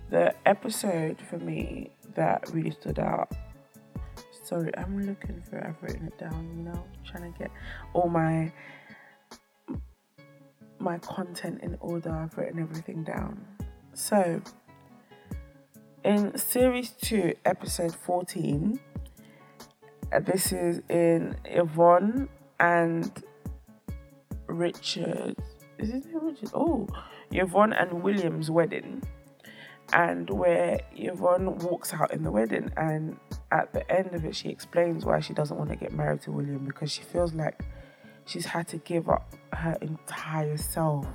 the 0.10 0.34
episode 0.46 1.22
for 1.30 1.38
me 1.38 1.92
that 2.16 2.50
really 2.51 2.72
stood 2.72 3.00
out. 3.00 3.32
Sorry, 4.44 4.72
I'm 4.78 5.00
looking 5.06 5.42
for. 5.50 5.66
I've 5.66 5.82
written 5.82 6.08
it 6.08 6.18
down. 6.18 6.51
You 6.58 6.63
know, 6.63 6.84
trying 7.06 7.32
to 7.32 7.40
get 7.40 7.51
all 7.94 8.10
my 8.10 8.51
my 10.80 10.98
content 11.00 11.62
in 11.62 11.78
order. 11.80 12.12
I've 12.12 12.38
written 12.38 12.60
everything 12.60 13.04
down. 13.04 13.46
So, 13.94 14.42
in 16.04 16.38
series 16.38 16.90
two, 16.90 17.34
episode 17.46 17.96
fourteen, 17.96 18.80
uh, 20.12 20.20
this 20.20 20.51
is 20.51 20.82
in 20.90 21.38
Yvonne 21.46 22.28
and 22.60 23.24
Richard 24.48 25.38
is 25.81 25.89
his 25.89 26.05
name 26.05 26.25
Richard? 26.25 26.50
Oh, 26.53 26.88
Yvonne 27.31 27.73
and 27.73 28.03
William's 28.03 28.50
wedding, 28.50 29.01
and 29.93 30.29
where 30.29 30.79
Yvonne 30.95 31.57
walks 31.59 31.93
out 31.93 32.13
in 32.13 32.23
the 32.23 32.31
wedding, 32.31 32.71
and 32.77 33.17
at 33.51 33.73
the 33.73 33.89
end 33.91 34.13
of 34.13 34.25
it, 34.25 34.35
she 34.35 34.50
explains 34.50 35.05
why 35.05 35.19
she 35.19 35.33
doesn't 35.33 35.57
want 35.57 35.69
to 35.69 35.75
get 35.75 35.91
married 35.93 36.21
to 36.21 36.31
William 36.31 36.65
because 36.65 36.91
she 36.91 37.01
feels 37.01 37.33
like 37.33 37.63
she's 38.25 38.45
had 38.45 38.67
to 38.69 38.77
give 38.77 39.09
up 39.09 39.33
her 39.53 39.77
entire 39.81 40.57
self 40.57 41.07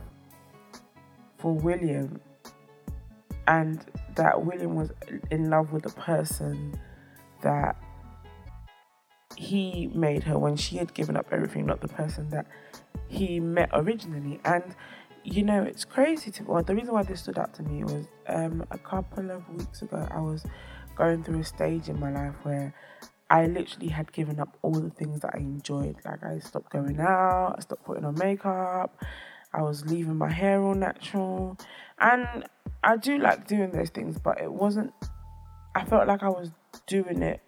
for 1.38 1.54
William, 1.54 2.20
and 3.46 3.85
that 4.14 4.44
William 4.44 4.75
was 4.75 4.90
in 5.30 5.50
love 5.50 5.73
with 5.73 5.87
a 5.87 6.00
person 6.00 6.78
that 7.42 7.76
he 9.37 9.88
made 9.95 10.25
her 10.25 10.38
when 10.38 10.57
she 10.57 10.76
had 10.76 10.95
given 10.95 11.16
up 11.16 11.26
everything, 11.31 11.66
not 11.66 11.81
the 11.81 11.88
person 11.88 12.31
that 12.31 12.47
he 13.09 13.38
met 13.40 13.71
originally. 13.73 14.40
And 14.45 14.75
you 15.25 15.43
know, 15.43 15.62
it's 15.62 15.85
crazy 15.85 16.31
to 16.33 16.45
well, 16.45 16.62
the 16.62 16.75
reason 16.75 16.95
why 16.95 17.02
this 17.02 17.21
stood 17.21 17.38
out 17.38 17.55
to 17.55 17.62
me 17.62 17.85
was 17.85 18.07
um, 18.28 18.64
a 18.71 18.78
couple 18.78 19.31
of 19.31 19.49
weeks 19.50 19.83
ago 19.83 20.07
I 20.11 20.21
was 20.21 20.45
going 20.95 21.25
through 21.25 21.40
a 21.40 21.45
stage 21.45 21.88
in 21.88 22.00
my 22.00 22.11
life 22.11 22.35
where 22.43 22.75
I 23.28 23.47
literally 23.47 23.88
had 23.88 24.12
given 24.12 24.38
up 24.38 24.57
all 24.62 24.73
the 24.73 24.90
things 24.90 25.21
that 25.21 25.33
I 25.35 25.38
enjoyed. 25.38 25.97
Like 26.05 26.25
I 26.25 26.38
stopped 26.38 26.71
going 26.71 27.00
out, 27.00 27.57
I 27.59 27.61
stopped 27.61 27.85
putting 27.85 28.05
on 28.05 28.14
makeup, 28.14 29.02
I 29.52 29.62
was 29.62 29.85
leaving 29.85 30.16
my 30.16 30.31
hair 30.31 30.62
all 30.62 30.75
natural. 30.75 31.59
And 31.99 32.45
I 32.85 32.97
do 32.97 33.19
like 33.19 33.49
doing 33.49 33.73
those 33.73 33.90
things, 33.90 34.19
but 34.19 34.40
it 34.40 34.52
wasn't 34.52 34.93
I 35.75 35.85
felt 35.85 36.07
like 36.09 36.23
I 36.23 36.28
was 36.28 36.50
doing 36.87 37.23
it 37.23 37.43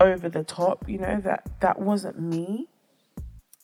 over 0.00 0.28
the 0.28 0.42
top, 0.42 0.88
you 0.88 0.98
know, 0.98 1.20
that 1.20 1.46
that 1.60 1.78
wasn't 1.78 2.20
me. 2.20 2.68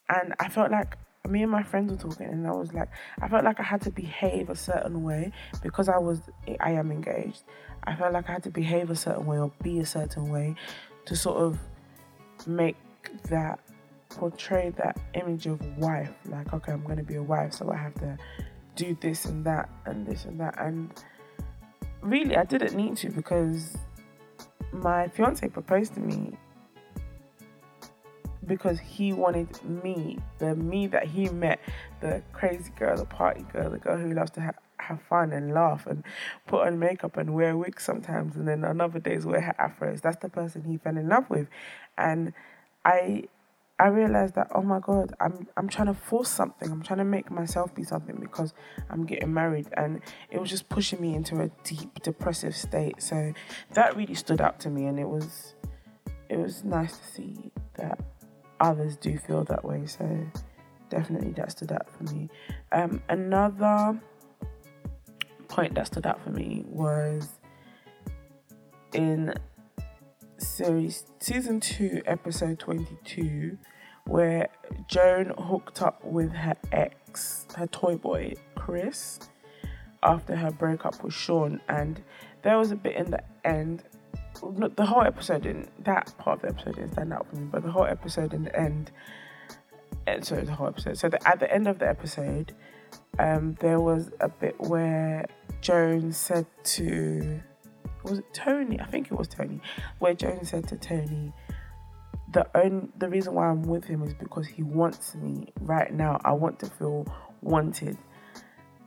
And 0.09 0.35
I 0.38 0.49
felt 0.49 0.71
like 0.71 0.97
me 1.28 1.43
and 1.43 1.50
my 1.50 1.62
friends 1.62 1.90
were 1.90 1.99
talking 2.11 2.26
and 2.26 2.47
I 2.47 2.52
was 2.52 2.73
like 2.73 2.88
I 3.21 3.28
felt 3.28 3.45
like 3.45 3.59
I 3.59 3.64
had 3.64 3.81
to 3.83 3.90
behave 3.90 4.49
a 4.49 4.55
certain 4.55 5.02
way 5.02 5.33
because 5.62 5.88
I 5.88 5.99
was 5.99 6.21
I 6.61 6.73
am 6.73 6.93
engaged. 6.93 7.43
I 7.85 7.97
felt 7.97 8.12
like 8.12 8.28
I 8.28 8.33
had 8.33 8.43
to 8.45 8.50
behave 8.50 8.90
a 8.90 8.97
certain 8.97 9.26
way 9.26 9.38
or 9.38 9.52
be 9.62 9.81
a 9.81 9.87
certain 9.87 10.31
way 10.31 10.55
to 11.07 11.16
sort 11.16 11.38
of 11.38 11.59
make 12.47 12.76
that 13.31 13.61
portray 14.11 14.71
that 14.76 14.99
image 15.14 15.47
of 15.47 15.61
wife. 15.78 16.12
Like, 16.26 16.52
okay, 16.52 16.73
I'm 16.73 16.85
gonna 16.85 17.02
be 17.02 17.16
a 17.16 17.23
wife, 17.23 17.52
so 17.52 17.71
I 17.71 17.76
have 17.76 17.95
to 17.95 18.16
do 18.75 18.97
this 19.00 19.25
and 19.25 19.45
that 19.45 19.69
and 19.87 20.07
this 20.07 20.25
and 20.25 20.38
that. 20.40 20.55
And 20.59 20.93
really 22.02 22.37
I 22.37 22.45
didn't 22.45 22.75
need 22.76 22.97
to 22.99 23.11
because 23.11 23.76
my 24.73 25.08
fiance 25.08 25.49
proposed 25.49 25.94
to 25.94 26.00
me 26.00 26.37
because 28.46 28.78
he 28.78 29.12
wanted 29.12 29.49
me, 29.64 30.18
the 30.38 30.54
me 30.54 30.87
that 30.87 31.04
he 31.04 31.28
met, 31.28 31.61
the 32.00 32.23
crazy 32.32 32.70
girl, 32.78 32.96
the 32.96 33.04
party 33.04 33.44
girl, 33.52 33.70
the 33.70 33.78
girl 33.78 33.99
who 33.99 34.12
loves 34.12 34.30
to 34.32 34.40
ha- 34.40 34.52
have 34.78 35.02
fun 35.02 35.32
and 35.32 35.52
laugh 35.52 35.87
and 35.87 36.04
put 36.46 36.66
on 36.66 36.78
makeup 36.78 37.16
and 37.16 37.35
wear 37.35 37.56
wigs 37.56 37.82
sometimes, 37.82 38.37
and 38.37 38.46
then 38.46 38.64
on 38.64 38.80
other 38.80 39.00
days 39.00 39.26
wear 39.26 39.40
her 39.40 39.54
afros. 39.58 40.00
That's 40.00 40.18
the 40.18 40.28
person 40.28 40.62
he 40.64 40.76
fell 40.76 40.96
in 40.96 41.08
love 41.08 41.28
with, 41.28 41.49
and 41.99 42.32
I. 42.85 43.25
I 43.78 43.88
realized 43.88 44.35
that 44.37 44.49
oh 44.54 44.62
my 44.62 44.80
god, 44.80 45.14
I'm 45.21 45.47
I'm 45.56 45.68
trying 45.68 45.88
to 45.88 45.95
force 45.95 46.30
something. 46.30 46.71
I'm 46.71 46.83
trying 46.83 46.99
to 46.99 47.04
make 47.04 47.30
myself 47.30 47.75
be 47.75 47.85
something 47.85 48.16
because 48.16 48.54
I'm 48.88 49.04
getting 49.04 49.35
married, 49.35 49.68
and 49.76 50.00
it 50.30 50.40
was 50.40 50.49
just 50.49 50.68
pushing 50.68 51.00
me 51.00 51.14
into 51.14 51.40
a 51.40 51.50
deep 51.62 52.02
depressive 52.02 52.56
state. 52.56 53.02
So 53.02 53.35
that 53.75 53.97
really 53.97 54.14
stood 54.14 54.40
out 54.40 54.61
to 54.61 54.71
me, 54.71 54.87
and 54.87 54.99
it 54.99 55.09
was 55.09 55.54
it 56.30 56.38
was 56.38 56.64
nice 56.64 56.97
to 56.97 57.04
see 57.04 57.52
that 57.75 58.00
others 58.61 58.97
do 58.97 59.18
feel 59.18 59.45
that 59.45 59.64
way. 59.64 59.85
So 59.87 60.26
definitely 60.88 61.33
that 61.33 61.50
stood 61.50 61.73
out 61.73 61.88
for 61.90 62.04
me. 62.14 62.30
Um, 62.73 63.02
another 63.09 64.00
point 65.49 65.75
that 65.75 65.87
stood 65.87 66.06
out 66.06 66.23
for 66.23 66.30
me 66.30 66.64
was 66.66 67.28
in 68.92 69.35
series 70.38 71.05
season 71.19 71.61
2 71.61 72.02
episode 72.07 72.59
22 72.59 73.57
where 74.07 74.49
joan 74.88 75.33
hooked 75.38 75.83
up 75.83 76.05
with 76.05 76.33
her 76.33 76.57
ex 76.73 77.47
her 77.57 77.66
toy 77.69 77.97
boy 77.97 78.33
chris 78.55 79.19
after 80.02 80.37
her 80.37 80.50
breakup 80.50 81.02
with 81.02 81.14
sean 81.14 81.61
and 81.69 82.02
there 82.43 82.59
was 82.59 82.71
a 82.71 82.76
bit 82.76 82.95
in 82.97 83.11
the 83.11 83.23
end 83.45 83.83
not 84.57 84.76
the 84.76 84.85
whole 84.85 85.02
episode 85.02 85.43
didn't 85.43 85.69
that 85.85 86.12
part 86.19 86.37
of 86.37 86.43
the 86.43 86.49
episode 86.49 86.75
didn't 86.76 86.93
stand 86.93 87.12
out 87.12 87.26
for 87.28 87.37
me, 87.37 87.49
but 87.50 87.62
the 87.62 87.71
whole 87.71 87.87
episode 87.87 88.35
in 88.35 88.45
the 88.45 88.55
end 88.59 88.90
and 90.07 90.25
so 90.25 90.37
the 90.37 90.52
whole 90.52 90.69
episode. 90.69 90.99
So 90.99 91.09
the, 91.09 91.28
at 91.28 91.40
the 91.40 91.52
end 91.52 91.66
of 91.66 91.78
the 91.78 91.88
episode, 91.88 92.55
um, 93.19 93.57
there 93.61 93.81
was 93.81 94.11
a 94.21 94.28
bit 94.28 94.59
where 94.61 95.26
Joan 95.61 96.12
said 96.12 96.47
to 96.64 97.40
was 98.08 98.18
it 98.20 98.32
Tony? 98.32 98.80
I 98.80 98.86
think 98.86 99.06
it 99.06 99.14
was 99.14 99.28
Tony, 99.28 99.60
where 99.98 100.14
Joan 100.14 100.44
said 100.44 100.68
to 100.68 100.76
Tony, 100.76 101.32
the 102.32 102.46
only 102.56 102.88
the 102.96 103.08
reason 103.08 103.34
why 103.34 103.48
I'm 103.48 103.62
with 103.62 103.84
him 103.84 104.02
is 104.02 104.14
because 104.14 104.46
he 104.46 104.62
wants 104.62 105.14
me 105.14 105.52
right 105.60 105.92
now. 105.92 106.20
I 106.25 106.32
want 106.32 106.58
to 106.60 106.66
feel 106.66 107.06
wanted 107.40 107.96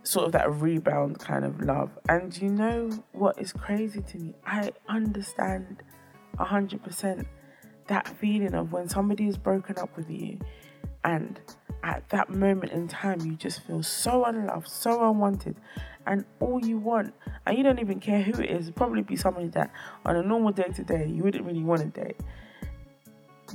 sort 0.03 0.25
of 0.25 0.31
that 0.33 0.51
rebound 0.51 1.19
kind 1.19 1.45
of 1.45 1.61
love. 1.61 1.91
And 2.07 2.35
you 2.41 2.49
know 2.49 2.89
what 3.11 3.39
is 3.39 3.53
crazy 3.53 4.01
to 4.01 4.17
me? 4.17 4.33
I 4.45 4.71
understand 4.87 5.83
100% 6.37 7.25
that 7.87 8.07
feeling 8.07 8.53
of 8.53 8.71
when 8.71 8.87
somebody 8.87 9.27
is 9.27 9.37
broken 9.37 9.77
up 9.77 9.95
with 9.97 10.09
you 10.09 10.39
and 11.03 11.39
at 11.83 12.07
that 12.09 12.29
moment 12.29 12.71
in 12.71 12.87
time 12.87 13.21
you 13.21 13.35
just 13.35 13.65
feel 13.65 13.81
so 13.83 14.25
unloved, 14.25 14.67
so 14.67 15.09
unwanted, 15.09 15.55
and 16.05 16.25
all 16.39 16.63
you 16.65 16.77
want, 16.77 17.13
and 17.45 17.57
you 17.57 17.63
don't 17.63 17.79
even 17.79 17.99
care 17.99 18.21
who 18.21 18.41
it 18.41 18.49
is, 18.49 18.69
probably 18.71 19.01
be 19.01 19.15
somebody 19.15 19.47
that 19.49 19.71
on 20.05 20.15
a 20.15 20.23
normal 20.23 20.51
day 20.51 20.69
to 20.75 20.83
day 20.83 21.07
you 21.07 21.23
wouldn't 21.23 21.45
really 21.45 21.63
want 21.63 21.81
to 21.81 22.03
date. 22.03 22.19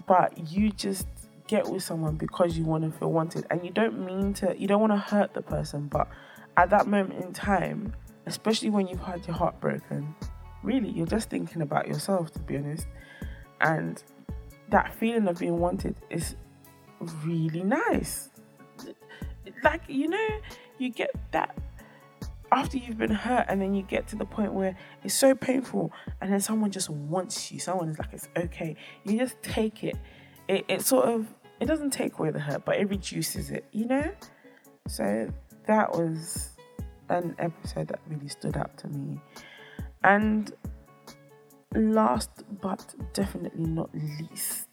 But 0.06 0.50
you 0.50 0.70
just 0.70 1.06
get 1.46 1.68
with 1.68 1.82
someone 1.82 2.16
because 2.16 2.56
you 2.56 2.64
want 2.64 2.84
to 2.84 2.98
feel 2.98 3.12
wanted 3.12 3.46
and 3.50 3.64
you 3.64 3.70
don't 3.70 4.04
mean 4.04 4.32
to 4.32 4.54
you 4.58 4.66
don't 4.66 4.80
want 4.80 4.92
to 4.92 4.96
hurt 4.96 5.34
the 5.34 5.42
person 5.42 5.86
but 5.88 6.08
at 6.56 6.70
that 6.70 6.86
moment 6.86 7.22
in 7.22 7.32
time, 7.32 7.94
especially 8.26 8.70
when 8.70 8.86
you've 8.86 9.00
had 9.00 9.26
your 9.26 9.36
heart 9.36 9.60
broken, 9.60 10.14
really 10.62 10.88
you're 10.88 11.06
just 11.06 11.30
thinking 11.30 11.62
about 11.62 11.88
yourself 11.88 12.32
to 12.32 12.38
be 12.40 12.56
honest. 12.56 12.86
And 13.60 14.02
that 14.70 14.94
feeling 14.94 15.26
of 15.28 15.38
being 15.38 15.58
wanted 15.58 15.96
is 16.10 16.36
really 17.24 17.62
nice. 17.62 18.30
Like, 19.62 19.82
you 19.88 20.08
know, 20.08 20.28
you 20.78 20.90
get 20.90 21.10
that 21.32 21.56
after 22.52 22.78
you've 22.78 22.98
been 22.98 23.10
hurt 23.10 23.46
and 23.48 23.60
then 23.60 23.74
you 23.74 23.82
get 23.82 24.06
to 24.08 24.16
the 24.16 24.24
point 24.24 24.52
where 24.52 24.76
it's 25.02 25.14
so 25.14 25.34
painful 25.34 25.92
and 26.20 26.32
then 26.32 26.40
someone 26.40 26.70
just 26.70 26.88
wants 26.88 27.50
you 27.50 27.58
someone 27.58 27.88
is 27.88 27.98
like 27.98 28.12
it's 28.12 28.28
okay 28.36 28.76
you 29.02 29.18
just 29.18 29.42
take 29.42 29.82
it 29.82 29.96
it, 30.46 30.64
it 30.68 30.82
sort 30.82 31.06
of 31.06 31.26
it 31.58 31.64
doesn't 31.64 31.90
take 31.90 32.16
away 32.18 32.30
the 32.30 32.38
hurt 32.38 32.64
but 32.64 32.76
it 32.76 32.88
reduces 32.90 33.50
it 33.50 33.64
you 33.72 33.86
know 33.86 34.08
so 34.86 35.28
that 35.66 35.90
was 35.92 36.50
an 37.08 37.34
episode 37.38 37.88
that 37.88 38.00
really 38.08 38.28
stood 38.28 38.56
out 38.56 38.76
to 38.78 38.88
me. 38.88 39.20
And 40.02 40.52
last 41.74 42.30
but 42.60 42.94
definitely 43.12 43.66
not 43.66 43.90
least, 43.94 44.68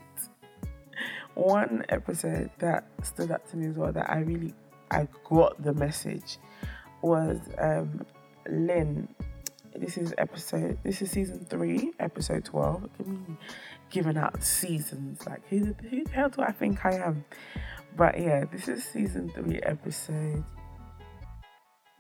one 1.35 1.85
episode 1.89 2.49
that 2.59 2.85
stood 3.03 3.31
out 3.31 3.47
to 3.49 3.57
me 3.57 3.67
as 3.67 3.75
well 3.75 3.91
that 3.91 4.09
I 4.09 4.19
really 4.19 4.53
I 4.89 5.07
got 5.29 5.61
the 5.61 5.73
message 5.73 6.37
was 7.01 7.39
um, 7.57 8.05
Lynn. 8.49 9.07
This 9.75 9.97
is 9.97 10.13
episode. 10.17 10.77
This 10.83 11.01
is 11.01 11.11
season 11.11 11.45
three, 11.49 11.91
episode 11.99 12.43
twelve. 12.43 12.89
Give 12.97 13.07
me 13.07 13.37
giving 13.89 14.17
out 14.17 14.43
seasons. 14.43 15.25
Like 15.25 15.47
who, 15.47 15.73
who 15.89 16.03
the 16.03 16.11
hell 16.11 16.29
do 16.29 16.41
I 16.41 16.51
think 16.51 16.85
I 16.85 16.95
am? 16.95 17.23
But 17.95 18.19
yeah, 18.19 18.45
this 18.51 18.67
is 18.67 18.83
season 18.83 19.29
three, 19.29 19.59
episode 19.63 20.43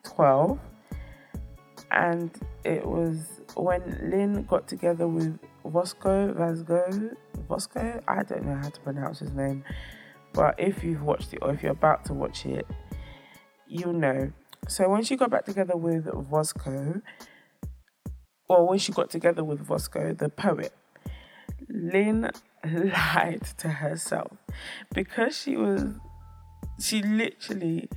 12 0.03 0.59
and 1.91 2.31
it 2.63 2.85
was 2.85 3.41
when 3.55 3.81
Lynn 4.09 4.43
got 4.43 4.67
together 4.67 5.07
with 5.07 5.37
Vosco 5.65 6.33
Vasgo 6.33 7.15
Vosco 7.49 8.01
I 8.07 8.23
don't 8.23 8.45
know 8.45 8.55
how 8.55 8.69
to 8.69 8.79
pronounce 8.81 9.19
his 9.19 9.31
name 9.31 9.63
but 10.33 10.55
if 10.57 10.83
you've 10.83 11.03
watched 11.03 11.33
it 11.33 11.39
or 11.41 11.53
if 11.53 11.63
you're 11.63 11.71
about 11.71 12.05
to 12.05 12.13
watch 12.13 12.45
it 12.45 12.65
you'll 13.67 13.93
know 13.93 14.31
so 14.67 14.89
when 14.89 15.03
she 15.03 15.15
got 15.15 15.29
back 15.29 15.45
together 15.45 15.75
with 15.75 16.05
Vosco 16.05 17.01
or 18.47 18.67
when 18.67 18.79
she 18.79 18.91
got 18.91 19.09
together 19.09 19.43
with 19.43 19.65
Vosco 19.65 20.17
the 20.17 20.29
poet 20.29 20.73
Lynn 21.69 22.29
lied 22.65 23.43
to 23.57 23.69
herself 23.69 24.37
because 24.93 25.37
she 25.37 25.55
was 25.55 25.85
she 26.79 27.01
literally 27.01 27.89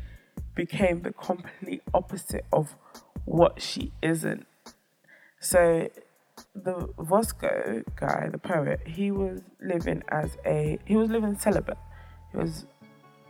became 0.54 1.02
the 1.02 1.12
complete 1.12 1.82
opposite 1.92 2.44
of 2.52 2.76
what 3.24 3.60
she 3.60 3.92
isn't. 4.02 4.46
So 5.40 5.88
the 6.54 6.88
Vosco 6.98 7.82
guy, 7.96 8.28
the 8.30 8.38
poet, 8.38 8.80
he 8.86 9.10
was 9.10 9.42
living 9.60 10.02
as 10.08 10.36
a 10.44 10.78
he 10.84 10.96
was 10.96 11.10
living 11.10 11.36
celibate. 11.38 11.78
He 12.32 12.38
was 12.38 12.66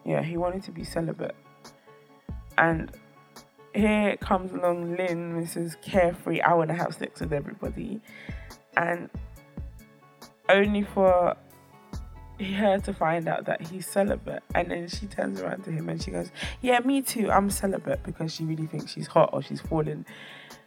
yeah, 0.04 0.22
he 0.22 0.36
wanted 0.36 0.62
to 0.64 0.72
be 0.72 0.84
celibate. 0.84 1.34
And 2.58 2.92
here 3.74 4.16
comes 4.18 4.52
along 4.52 4.96
Lynn, 4.96 5.34
Mrs. 5.34 5.80
Carefree, 5.82 6.40
I 6.40 6.54
wanna 6.54 6.74
have 6.74 6.94
sex 6.94 7.20
with 7.20 7.32
everybody. 7.32 8.00
And 8.76 9.10
only 10.48 10.82
for 10.82 11.36
her 12.40 12.78
to 12.80 12.92
find 12.92 13.28
out 13.28 13.44
that 13.44 13.60
he's 13.66 13.86
celibate 13.86 14.42
and 14.54 14.70
then 14.70 14.88
she 14.88 15.06
turns 15.06 15.40
around 15.40 15.62
to 15.62 15.70
him 15.70 15.88
and 15.88 16.02
she 16.02 16.10
goes 16.10 16.30
yeah 16.62 16.80
me 16.80 17.00
too 17.00 17.30
i'm 17.30 17.48
celibate 17.48 18.02
because 18.02 18.34
she 18.34 18.44
really 18.44 18.66
thinks 18.66 18.90
she's 18.90 19.06
hot 19.06 19.30
or 19.32 19.40
she's 19.40 19.60
fallen 19.60 20.04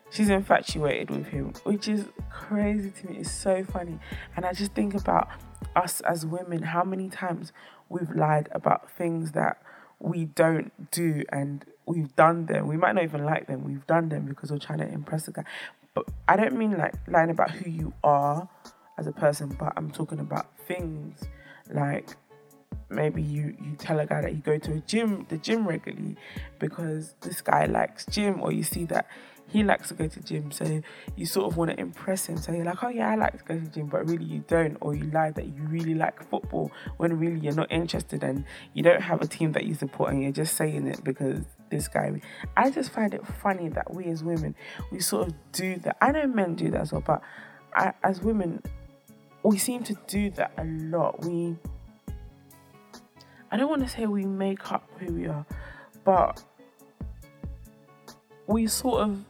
she's 0.10 0.30
infatuated 0.30 1.10
with 1.10 1.28
him 1.28 1.54
which 1.64 1.88
is 1.88 2.06
crazy 2.30 2.92
to 2.92 3.08
me 3.08 3.18
it's 3.18 3.32
so 3.32 3.64
funny 3.64 4.00
and 4.36 4.46
i 4.46 4.54
just 4.54 4.74
think 4.74 4.94
about 4.94 5.30
us 5.76 6.02
as 6.02 6.26
women 6.26 6.62
how 6.64 6.84
many 6.84 7.10
times 7.10 7.52
we've 7.90 8.12
lied 8.12 8.50
about 8.52 8.90
things 8.92 9.32
that 9.34 9.62
we 10.00 10.26
don't 10.26 10.92
do 10.92 11.24
and 11.32 11.66
we've 11.86 12.16
done 12.16 12.46
them. 12.46 12.68
We 12.68 12.78
might 12.78 12.94
not 12.94 13.04
even 13.04 13.24
like 13.24 13.48
them. 13.48 13.64
We've 13.64 13.86
done 13.88 14.10
them 14.10 14.26
because 14.26 14.52
we're 14.52 14.60
trying 14.60 14.80
to 14.80 14.88
impress 14.88 15.28
a 15.28 15.32
guy. 15.32 15.44
But 15.94 16.06
I 16.28 16.36
don't 16.36 16.56
mean 16.56 16.78
like 16.78 16.94
lying 17.08 17.32
about 17.32 17.52
who 17.52 17.70
you 17.70 17.94
are 18.04 18.48
as 18.98 19.08
a 19.08 19.12
person, 19.12 19.56
but 19.60 19.74
I'm 19.76 19.90
talking 19.90 20.20
about 20.20 20.56
things 20.68 21.24
like 21.74 22.16
maybe 22.90 23.22
you 23.22 23.56
you 23.62 23.76
tell 23.78 24.00
a 24.00 24.06
guy 24.06 24.22
that 24.22 24.34
you 24.34 24.40
go 24.40 24.58
to 24.58 24.74
a 24.74 24.80
gym 24.82 25.26
the 25.28 25.38
gym 25.38 25.68
regularly 25.68 26.16
because 26.58 27.16
this 27.20 27.42
guy 27.42 27.66
likes 27.66 28.06
gym 28.06 28.42
or 28.42 28.54
you 28.54 28.64
see 28.64 28.86
that 28.86 29.08
he 29.48 29.64
likes 29.64 29.88
to 29.88 29.94
go 29.94 30.08
to 30.08 30.20
gym 30.22 30.52
so 30.52 30.82
you 31.16 31.26
sort 31.26 31.50
of 31.50 31.58
want 31.58 31.72
to 31.72 31.80
impress 31.80 32.26
him. 32.26 32.38
So 32.38 32.52
you're 32.52 32.66
like 32.66 32.84
oh 32.84 32.90
yeah 32.90 33.10
i 33.10 33.16
like 33.16 33.38
to 33.38 33.44
go 33.44 33.60
to 33.60 33.66
gym 33.68 33.88
but 33.88 34.08
really 34.08 34.26
you 34.26 34.44
don't 34.48 34.78
or 34.82 34.96
you 34.96 35.10
lie 35.12 35.32
that 35.32 35.46
you 35.46 35.64
really 35.64 35.96
like 35.96 36.30
football 36.30 36.72
when 36.98 37.18
really 37.18 37.40
you're 37.40 37.56
not 37.56 37.72
interested 37.72 38.24
and 38.24 38.44
you 38.74 38.84
don't 38.84 39.02
have 39.02 39.22
a 39.22 39.28
team 39.28 39.52
that 39.54 39.66
you 39.66 39.74
support 39.74 40.12
and 40.12 40.22
you're 40.22 40.32
just 40.32 40.56
saying 40.56 40.88
it 40.88 41.04
because 41.04 41.42
this 41.70 41.88
guy 41.88 42.22
i 42.56 42.70
just 42.70 42.92
find 42.92 43.14
it 43.14 43.26
funny 43.26 43.70
that 43.70 43.94
we 43.94 44.06
as 44.06 44.24
women 44.24 44.56
we 44.92 45.00
sort 45.00 45.28
of 45.28 45.34
do 45.52 45.76
that. 45.78 45.98
I 46.02 46.12
know 46.12 46.28
men 46.28 46.56
do 46.56 46.70
that 46.72 46.82
as 46.82 46.92
well 46.92 47.04
but 47.06 47.22
I, 47.74 47.94
as 48.04 48.22
women 48.22 48.62
we 49.48 49.58
seem 49.58 49.84
to 49.84 49.96
do 50.08 50.30
that 50.32 50.52
a 50.58 50.66
lot. 50.66 51.24
We 51.24 51.56
I 53.50 53.56
don't 53.56 53.70
want 53.70 53.82
to 53.84 53.90
say 53.90 54.06
we 54.06 54.26
make 54.26 54.72
up 54.72 54.90
who 55.00 55.14
we 55.14 55.28
are, 55.28 55.46
but 56.04 56.44
we 58.46 58.68
sort 58.68 59.02
of 59.02 59.24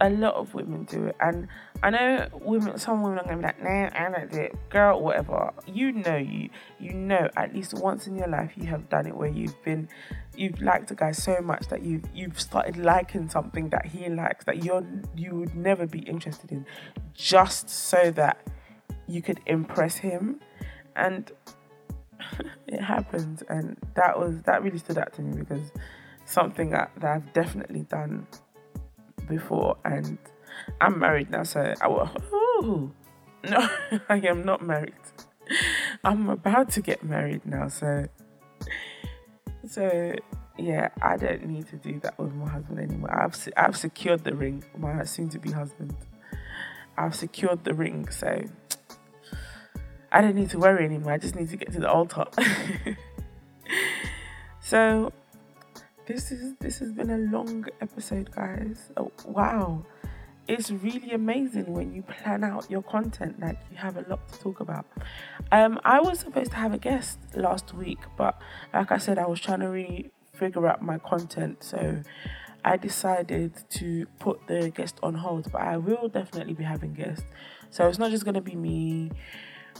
a 0.00 0.10
lot 0.10 0.34
of 0.34 0.54
women 0.54 0.84
do 0.84 1.06
it, 1.06 1.16
and 1.20 1.48
I 1.82 1.90
know 1.90 2.28
women. 2.32 2.78
Some 2.78 3.02
women 3.02 3.18
are 3.18 3.24
gonna 3.24 3.38
be 3.38 3.42
like, 3.44 3.62
"Nah, 3.62 3.90
I 3.94 4.10
don't 4.10 4.30
do 4.30 4.40
it, 4.40 4.56
girl, 4.68 5.00
whatever." 5.00 5.52
You 5.66 5.92
know, 5.92 6.16
you 6.16 6.50
you 6.78 6.92
know, 6.92 7.28
at 7.36 7.54
least 7.54 7.74
once 7.74 8.06
in 8.06 8.16
your 8.16 8.28
life, 8.28 8.52
you 8.56 8.66
have 8.66 8.88
done 8.88 9.06
it 9.06 9.16
where 9.16 9.28
you've 9.28 9.60
been, 9.64 9.88
you've 10.36 10.60
liked 10.60 10.90
a 10.90 10.94
guy 10.94 11.12
so 11.12 11.40
much 11.40 11.68
that 11.68 11.82
you've 11.82 12.04
you've 12.14 12.40
started 12.40 12.76
liking 12.76 13.28
something 13.28 13.70
that 13.70 13.86
he 13.86 14.08
likes 14.08 14.44
that 14.44 14.62
you're 14.64 14.84
you 15.16 15.34
would 15.34 15.54
never 15.54 15.86
be 15.86 16.00
interested 16.00 16.52
in, 16.52 16.66
just 17.14 17.70
so 17.70 18.10
that 18.12 18.46
you 19.06 19.22
could 19.22 19.40
impress 19.46 19.96
him, 19.96 20.40
and 20.94 21.32
it 22.66 22.82
happens, 22.82 23.42
and 23.48 23.76
that 23.94 24.18
was 24.18 24.42
that 24.42 24.62
really 24.62 24.78
stood 24.78 24.98
out 24.98 25.12
to 25.14 25.22
me 25.22 25.38
because 25.38 25.72
something 26.26 26.70
that, 26.70 26.90
that 26.98 27.10
I've 27.10 27.32
definitely 27.32 27.82
done 27.84 28.26
before, 29.26 29.76
and 29.84 30.18
I'm 30.80 30.98
married 30.98 31.30
now, 31.30 31.42
so 31.42 31.74
I 31.80 31.88
will. 31.88 32.10
Ooh, 32.32 32.92
no, 33.48 33.68
I 34.08 34.16
am 34.18 34.44
not 34.44 34.62
married. 34.62 34.94
I'm 36.04 36.28
about 36.28 36.70
to 36.70 36.80
get 36.80 37.02
married 37.04 37.46
now, 37.46 37.68
so 37.68 38.06
so 39.68 40.14
yeah, 40.58 40.88
I 41.02 41.16
don't 41.16 41.46
need 41.46 41.68
to 41.68 41.76
do 41.76 42.00
that 42.00 42.18
with 42.18 42.34
my 42.34 42.48
husband 42.48 42.78
anymore. 42.78 43.12
I've 43.12 43.36
I've 43.56 43.76
secured 43.76 44.24
the 44.24 44.34
ring, 44.34 44.64
my 44.76 45.04
soon-to-be 45.04 45.52
husband. 45.52 45.94
I've 46.96 47.14
secured 47.14 47.64
the 47.64 47.74
ring, 47.74 48.08
so 48.08 48.42
I 50.10 50.20
don't 50.20 50.34
need 50.34 50.50
to 50.50 50.58
worry 50.58 50.84
anymore. 50.84 51.12
I 51.12 51.18
just 51.18 51.36
need 51.36 51.50
to 51.50 51.56
get 51.56 51.72
to 51.72 51.80
the 51.80 51.90
altar. 51.90 52.24
so 54.60 55.12
this 56.06 56.30
is 56.30 56.54
this 56.60 56.78
has 56.78 56.92
been 56.92 57.10
a 57.10 57.18
long 57.18 57.66
episode, 57.80 58.30
guys. 58.30 58.90
Oh, 58.96 59.10
wow. 59.26 59.84
It's 60.48 60.70
really 60.70 61.10
amazing 61.10 61.72
when 61.72 61.92
you 61.92 62.02
plan 62.02 62.44
out 62.44 62.70
your 62.70 62.82
content, 62.82 63.40
like 63.40 63.58
you 63.70 63.76
have 63.78 63.96
a 63.96 64.04
lot 64.08 64.28
to 64.32 64.38
talk 64.38 64.60
about. 64.60 64.86
Um, 65.50 65.80
I 65.84 65.98
was 66.00 66.20
supposed 66.20 66.52
to 66.52 66.56
have 66.56 66.72
a 66.72 66.78
guest 66.78 67.18
last 67.34 67.74
week, 67.74 67.98
but 68.16 68.40
like 68.72 68.92
I 68.92 68.98
said, 68.98 69.18
I 69.18 69.26
was 69.26 69.40
trying 69.40 69.60
to 69.60 69.68
really 69.68 70.12
figure 70.32 70.68
out 70.68 70.82
my 70.82 70.98
content, 70.98 71.64
so 71.64 72.00
I 72.64 72.76
decided 72.76 73.54
to 73.70 74.06
put 74.20 74.46
the 74.46 74.70
guest 74.70 75.00
on 75.02 75.14
hold. 75.14 75.50
But 75.50 75.62
I 75.62 75.78
will 75.78 76.08
definitely 76.08 76.54
be 76.54 76.62
having 76.62 76.94
guests, 76.94 77.26
so 77.70 77.88
it's 77.88 77.98
not 77.98 78.12
just 78.12 78.24
gonna 78.24 78.40
be 78.40 78.54
me 78.54 79.10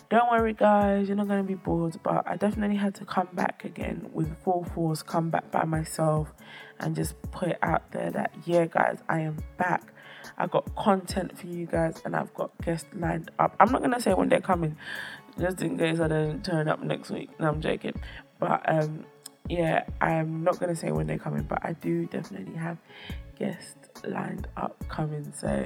don't 0.09 0.30
worry, 0.30 0.52
guys, 0.52 1.09
you're 1.09 1.16
not 1.16 1.28
going 1.28 1.42
to 1.42 1.46
be 1.46 1.54
bored. 1.54 1.98
But 2.02 2.26
I 2.26 2.37
definitely 2.37 2.76
had 2.76 2.94
to 2.96 3.04
come 3.04 3.28
back 3.32 3.64
again 3.64 4.09
with 4.12 4.37
full 4.42 4.64
force, 4.74 5.02
come 5.02 5.30
back 5.30 5.50
by 5.50 5.64
myself, 5.64 6.32
and 6.80 6.94
just 6.94 7.20
put 7.30 7.48
it 7.48 7.59
out 7.62 7.90
there 7.92 8.11
that, 8.11 8.32
yeah, 8.44 8.66
guys, 8.66 8.98
I 9.09 9.20
am 9.20 9.38
back. 9.59 9.92
I 10.38 10.46
got 10.46 10.74
content 10.74 11.38
for 11.38 11.46
you 11.46 11.66
guys, 11.66 12.02
and 12.04 12.16
I've 12.16 12.32
got 12.35 12.50
guests 12.62 12.88
lined 12.94 13.30
up. 13.38 13.56
I'm 13.61 13.70
not 13.70 13.80
going 13.80 13.92
to 13.92 14.00
say 14.00 14.12
when 14.14 14.28
they're 14.28 14.40
coming, 14.40 14.76
just 15.38 15.62
in 15.62 15.78
case 15.78 16.00
I 16.00 16.09
don't 16.09 16.44
turn 16.44 16.68
up 16.68 16.82
next 16.82 17.11
week. 17.11 17.30
No, 17.38 17.48
I'm 17.48 17.61
joking. 17.61 17.94
But, 18.38 18.62
um, 18.68 19.04
yeah, 19.48 19.85
I'm 20.00 20.44
not 20.44 20.59
going 20.59 20.74
to 20.74 20.78
say 20.78 20.90
when 20.92 21.06
they're 21.06 21.18
coming, 21.18 21.44
but 21.44 21.64
I 21.64 21.72
do 21.74 22.06
definitely 22.06 22.56
have 22.56 22.78
guests 23.38 24.04
lined 24.04 24.48
up 24.56 24.82
coming. 24.88 25.32
So, 25.32 25.64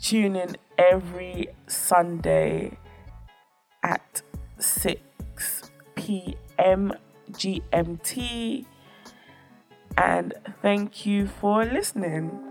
tune 0.00 0.36
in 0.36 0.56
every 0.78 1.48
Sunday 1.66 2.76
p.m. 6.06 6.92
GMT. 7.32 8.64
And 9.98 10.34
thank 10.62 11.04
you 11.04 11.26
for 11.26 11.64
listening. 11.64 12.45